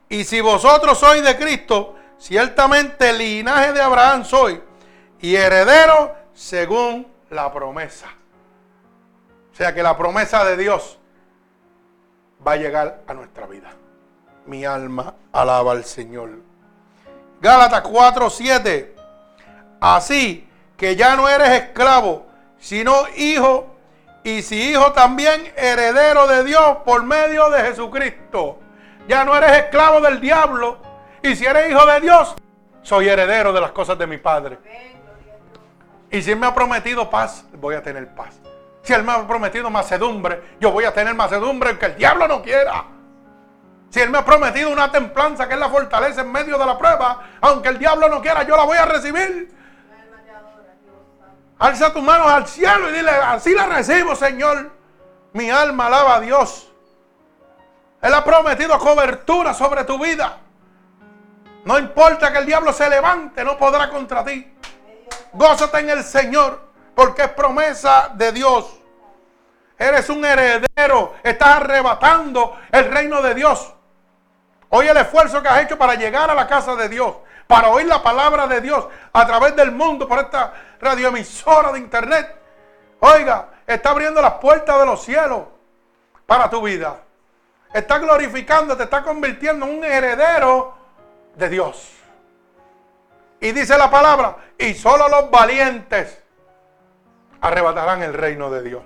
[0.10, 4.62] Y si vosotros sois de Cristo, ciertamente el linaje de Abraham soy
[5.22, 8.08] y heredero según la promesa.
[9.52, 10.98] O sea que la promesa de Dios
[12.46, 13.70] va a llegar a nuestra vida.
[14.48, 16.53] Mi alma alaba al Señor.
[17.44, 18.96] Gálatas 4:7.
[19.82, 22.26] Así que ya no eres esclavo,
[22.58, 23.76] sino hijo,
[24.24, 28.60] y si hijo también heredero de Dios por medio de Jesucristo.
[29.10, 30.78] Ya no eres esclavo del diablo,
[31.22, 32.34] y si eres hijo de Dios,
[32.82, 34.58] soy heredero de las cosas de mi Padre.
[36.10, 38.40] Y si Él me ha prometido paz, voy a tener paz.
[38.84, 42.42] Si Él me ha prometido macedumbre, yo voy a tener macedumbre aunque el diablo no
[42.42, 42.86] quiera.
[43.94, 46.80] Si Él me ha prometido una templanza que es la fortaleza en medio de la
[46.80, 49.56] prueba, aunque el diablo no quiera, yo la voy a recibir.
[51.60, 54.72] Alza tus manos al cielo y dile, así la recibo, Señor.
[55.34, 56.72] Mi alma alaba a Dios.
[58.02, 60.40] Él ha prometido cobertura sobre tu vida.
[61.64, 64.56] No importa que el diablo se levante, no podrá contra ti.
[65.34, 66.60] Gózate en el Señor,
[66.96, 68.74] porque es promesa de Dios.
[69.78, 73.73] Eres un heredero, estás arrebatando el reino de Dios.
[74.76, 77.86] Hoy el esfuerzo que has hecho para llegar a la casa de Dios, para oír
[77.86, 80.52] la palabra de Dios a través del mundo por esta
[80.82, 82.36] radioemisora de internet.
[83.00, 85.44] Oiga, está abriendo las puertas de los cielos
[86.26, 87.02] para tu vida.
[87.72, 90.74] Está glorificando, te está convirtiendo en un heredero
[91.36, 91.92] de Dios.
[93.42, 96.20] Y dice la palabra, y solo los valientes
[97.42, 98.84] arrebatarán el reino de Dios.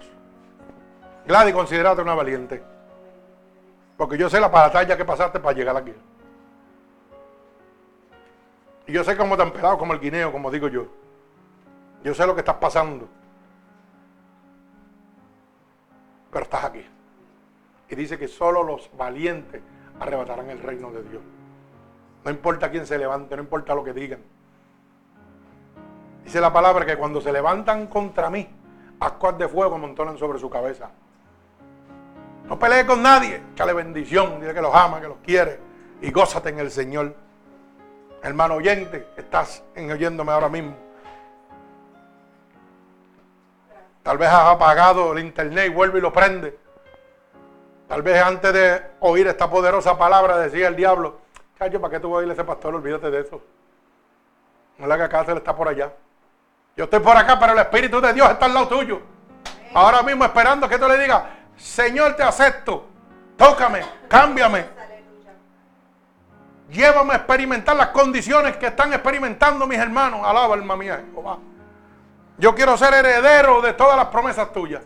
[1.26, 2.62] Gladys, considerate una valiente.
[3.98, 5.94] Porque yo sé la batalla que pasaste para llegar aquí.
[8.86, 10.86] Y yo sé cómo te han pelado como el guineo, como digo yo.
[12.04, 13.08] Yo sé lo que estás pasando.
[16.32, 16.86] Pero estás aquí.
[17.90, 19.62] Y dice que solo los valientes
[20.00, 21.24] arrebatarán el reino de Dios.
[22.24, 24.20] No importa quién se levante, no importa lo que digan.
[26.24, 28.48] Dice la palabra que cuando se levantan contra mí,
[29.00, 30.92] ascuas de fuego montonan sobre su cabeza.
[32.48, 35.60] No pelee con nadie, échale bendición, dile que los ama, que los quiere
[36.02, 37.14] y gózate en el Señor.
[38.24, 40.76] Hermano oyente, estás oyéndome ahora mismo.
[44.04, 46.58] Tal vez has apagado el internet y vuelve y lo prende.
[47.90, 51.20] Tal vez antes de oír esta poderosa palabra decía el diablo,
[51.58, 52.76] Chacho, ¿para qué tú vas a oír a ese pastor?
[52.76, 53.42] Olvídate de eso.
[54.78, 55.92] No le haga caso, él está por allá.
[56.76, 59.02] Yo estoy por acá, pero el Espíritu de Dios está al lado tuyo.
[59.74, 61.24] Ahora mismo esperando que tú le digas,
[61.58, 62.86] Señor, te acepto.
[63.36, 64.66] Tócame, cámbiame.
[66.70, 70.22] Llévame a experimentar las condiciones que están experimentando mis hermanos.
[70.26, 71.38] Alaba, alma mía, Jehová.
[72.38, 74.84] Yo quiero ser heredero de todas las promesas tuyas.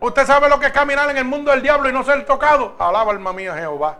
[0.00, 2.74] Usted sabe lo que es caminar en el mundo del diablo y no ser tocado.
[2.78, 3.98] Alaba, alma mía, Jehová.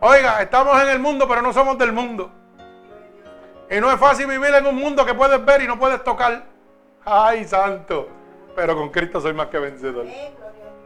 [0.00, 2.30] Oiga, estamos en el mundo, pero no somos del mundo.
[3.70, 6.44] Y no es fácil vivir en un mundo que puedes ver y no puedes tocar.
[7.04, 8.08] Ay, santo.
[8.54, 10.06] Pero con Cristo soy más que vencedor.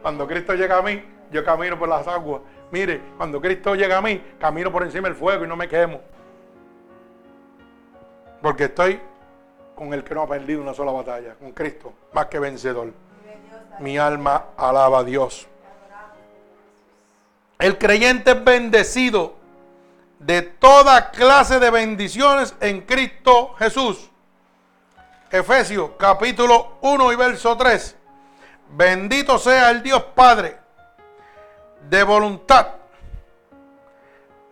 [0.01, 2.41] Cuando Cristo llega a mí, yo camino por las aguas.
[2.71, 6.01] Mire, cuando Cristo llega a mí, camino por encima del fuego y no me quemo.
[8.41, 8.99] Porque estoy
[9.75, 12.91] con el que no ha perdido una sola batalla, con Cristo, más que vencedor.
[13.79, 15.47] Mi alma alaba a Dios.
[17.59, 19.35] El creyente es bendecido
[20.19, 24.09] de toda clase de bendiciones en Cristo Jesús.
[25.29, 27.95] Efesios capítulo 1 y verso 3.
[28.69, 30.57] Bendito sea el Dios Padre
[31.89, 32.67] de voluntad,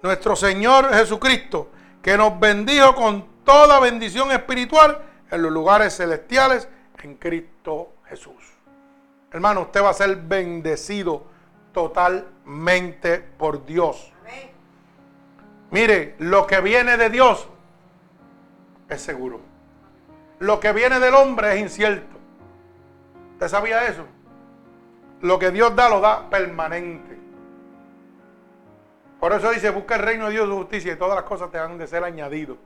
[0.02, 1.70] nuestro Señor Jesucristo,
[2.02, 5.02] que nos bendijo con toda bendición espiritual
[5.32, 6.68] en los lugares celestiales
[7.02, 8.54] en Cristo Jesús.
[9.32, 11.24] Hermano, usted va a ser bendecido
[11.74, 14.12] totalmente por Dios.
[15.72, 17.48] Mire, lo que viene de Dios
[18.90, 19.45] es seguro.
[20.40, 22.16] Lo que viene del hombre es incierto.
[23.34, 24.06] ¿Usted sabía eso?
[25.22, 27.18] Lo que Dios da lo da permanente.
[29.20, 31.58] Por eso dice, busca el reino de Dios su justicia y todas las cosas te
[31.58, 32.58] han de ser añadido.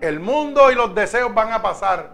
[0.00, 2.10] El mundo y los deseos van a pasar.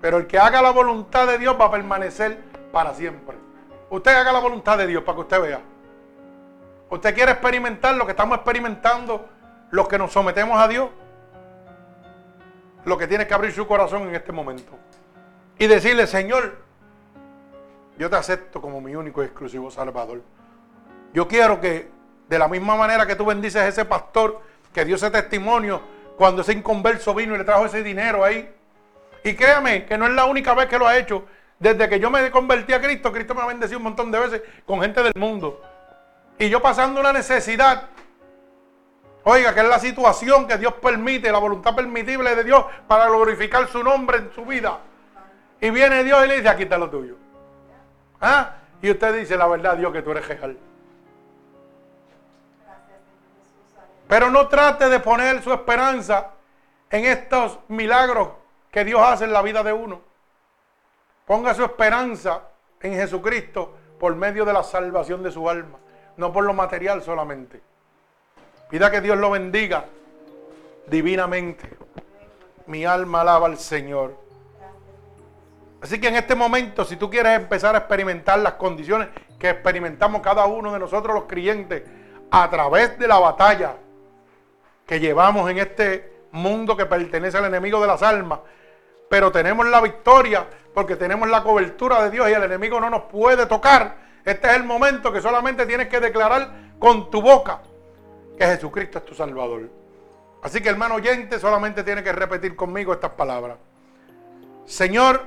[0.00, 2.38] Pero el que haga la voluntad de Dios va a permanecer
[2.72, 3.36] para siempre.
[3.88, 5.60] Usted haga la voluntad de Dios para que usted vea.
[6.90, 9.26] Usted quiere experimentar lo que estamos experimentando
[9.70, 10.90] los que nos sometemos a Dios.
[12.86, 14.72] Lo que tiene que abrir su corazón en este momento.
[15.58, 16.56] Y decirle, Señor,
[17.98, 20.22] yo te acepto como mi único y exclusivo Salvador.
[21.12, 21.88] Yo quiero que
[22.28, 24.40] de la misma manera que tú bendices a ese pastor
[24.72, 25.80] que dio ese testimonio
[26.16, 28.48] cuando ese inconverso vino y le trajo ese dinero ahí.
[29.24, 31.24] Y créame que no es la única vez que lo ha hecho.
[31.58, 34.42] Desde que yo me convertí a Cristo, Cristo me ha bendecido un montón de veces
[34.64, 35.60] con gente del mundo.
[36.38, 37.88] Y yo pasando una necesidad,
[39.28, 43.66] oiga, que es la situación que Dios permite, la voluntad permitible de Dios para glorificar
[43.66, 44.78] su nombre en su vida.
[45.60, 47.16] Y viene Dios y le dice, aquí está lo tuyo.
[48.20, 48.54] ¿Ah?
[48.80, 50.56] Y usted dice, la verdad, Dios, que tú eres real.
[54.06, 56.30] Pero no trate de poner su esperanza
[56.88, 58.28] en estos milagros
[58.70, 60.02] que Dios hace en la vida de uno.
[61.24, 62.42] Ponga su esperanza
[62.80, 65.78] en Jesucristo por medio de la salvación de su alma,
[66.16, 67.60] no por lo material solamente.
[68.68, 69.84] Pida que Dios lo bendiga
[70.88, 71.68] divinamente.
[72.66, 74.16] Mi alma alaba al Señor.
[75.80, 79.08] Así que en este momento, si tú quieres empezar a experimentar las condiciones
[79.38, 81.84] que experimentamos cada uno de nosotros los creyentes
[82.30, 83.76] a través de la batalla
[84.84, 88.40] que llevamos en este mundo que pertenece al enemigo de las almas,
[89.08, 93.02] pero tenemos la victoria porque tenemos la cobertura de Dios y el enemigo no nos
[93.02, 93.96] puede tocar.
[94.24, 96.50] Este es el momento que solamente tienes que declarar
[96.80, 97.60] con tu boca
[98.36, 99.70] que Jesucristo es tu Salvador.
[100.42, 103.56] Así que hermano oyente solamente tiene que repetir conmigo estas palabras.
[104.64, 105.26] Señor,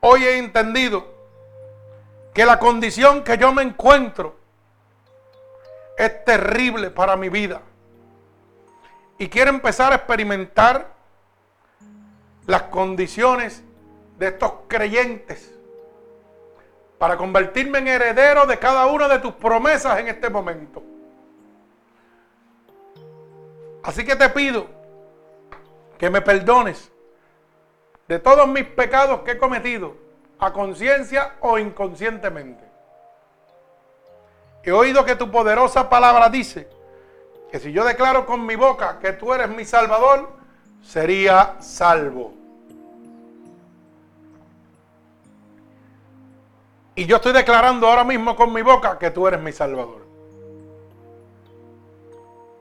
[0.00, 1.06] hoy he entendido
[2.34, 4.36] que la condición que yo me encuentro
[5.96, 7.62] es terrible para mi vida.
[9.18, 10.94] Y quiero empezar a experimentar
[12.46, 13.62] las condiciones
[14.18, 15.52] de estos creyentes
[16.98, 20.82] para convertirme en heredero de cada una de tus promesas en este momento.
[23.86, 24.66] Así que te pido
[25.96, 26.90] que me perdones
[28.08, 29.94] de todos mis pecados que he cometido,
[30.40, 32.64] a conciencia o inconscientemente.
[34.64, 36.68] He oído que tu poderosa palabra dice
[37.50, 40.30] que si yo declaro con mi boca que tú eres mi salvador,
[40.82, 42.34] sería salvo.
[46.96, 50.05] Y yo estoy declarando ahora mismo con mi boca que tú eres mi salvador.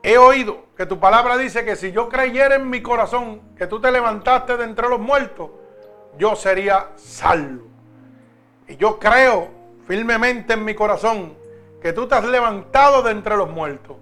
[0.08, 3.82] He oído que tu palabra dice que si yo creyera en mi corazón que tú
[3.82, 5.50] te levantaste de entre los muertos,
[6.16, 7.64] yo sería salvo.
[8.68, 9.50] Y yo creo
[9.88, 11.36] firmemente en mi corazón
[11.82, 13.98] que tú te has levantado de entre los muertos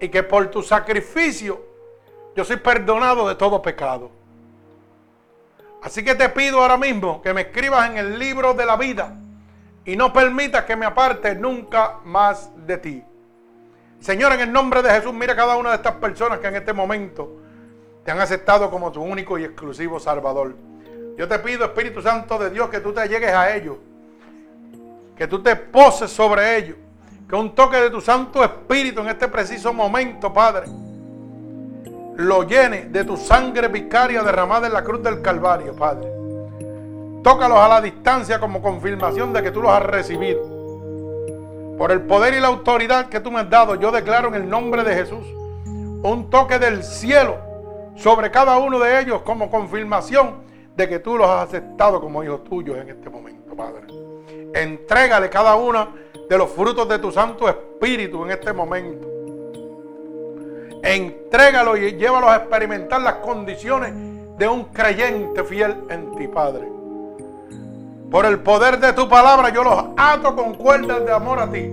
[0.00, 1.64] y que por tu sacrificio
[2.34, 4.10] yo soy perdonado de todo pecado.
[5.80, 9.16] Así que te pido ahora mismo que me escribas en el libro de la vida
[9.84, 13.04] y no permitas que me aparte nunca más de ti.
[14.00, 16.72] Señor, en el nombre de Jesús, mira cada una de estas personas que en este
[16.72, 17.36] momento
[18.04, 20.54] te han aceptado como tu único y exclusivo Salvador.
[21.16, 23.76] Yo te pido, Espíritu Santo de Dios, que tú te llegues a ellos,
[25.16, 26.76] que tú te poses sobre ellos
[27.30, 30.66] que un toque de tu Santo Espíritu en este preciso momento, Padre,
[32.16, 36.10] lo llene de tu sangre vicaria derramada en la cruz del Calvario, Padre.
[37.22, 40.59] Tócalos a la distancia como confirmación de que tú los has recibido.
[41.80, 44.46] Por el poder y la autoridad que tú me has dado, yo declaro en el
[44.46, 45.26] nombre de Jesús
[45.64, 47.38] un toque del cielo
[47.96, 50.42] sobre cada uno de ellos como confirmación
[50.76, 53.86] de que tú los has aceptado como hijos tuyos en este momento, Padre.
[54.52, 55.88] Entrégale cada uno
[56.28, 59.08] de los frutos de tu Santo Espíritu en este momento.
[60.82, 63.94] Entrégalo y llévalo a experimentar las condiciones
[64.36, 66.79] de un creyente fiel en ti, Padre.
[68.10, 71.70] Por el poder de tu palabra yo los ato con cuerdas de amor a ti.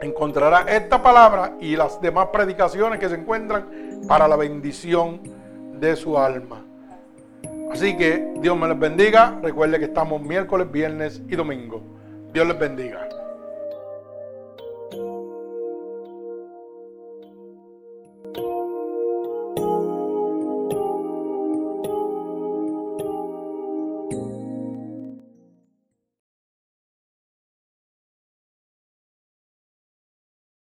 [0.00, 5.20] Encontrará esta palabra y las demás predicaciones que se encuentran para la bendición
[5.80, 6.64] de su alma.
[7.72, 9.38] Así que Dios me les bendiga.
[9.42, 11.82] Recuerde que estamos miércoles, viernes y domingo.
[12.32, 13.08] Dios les bendiga.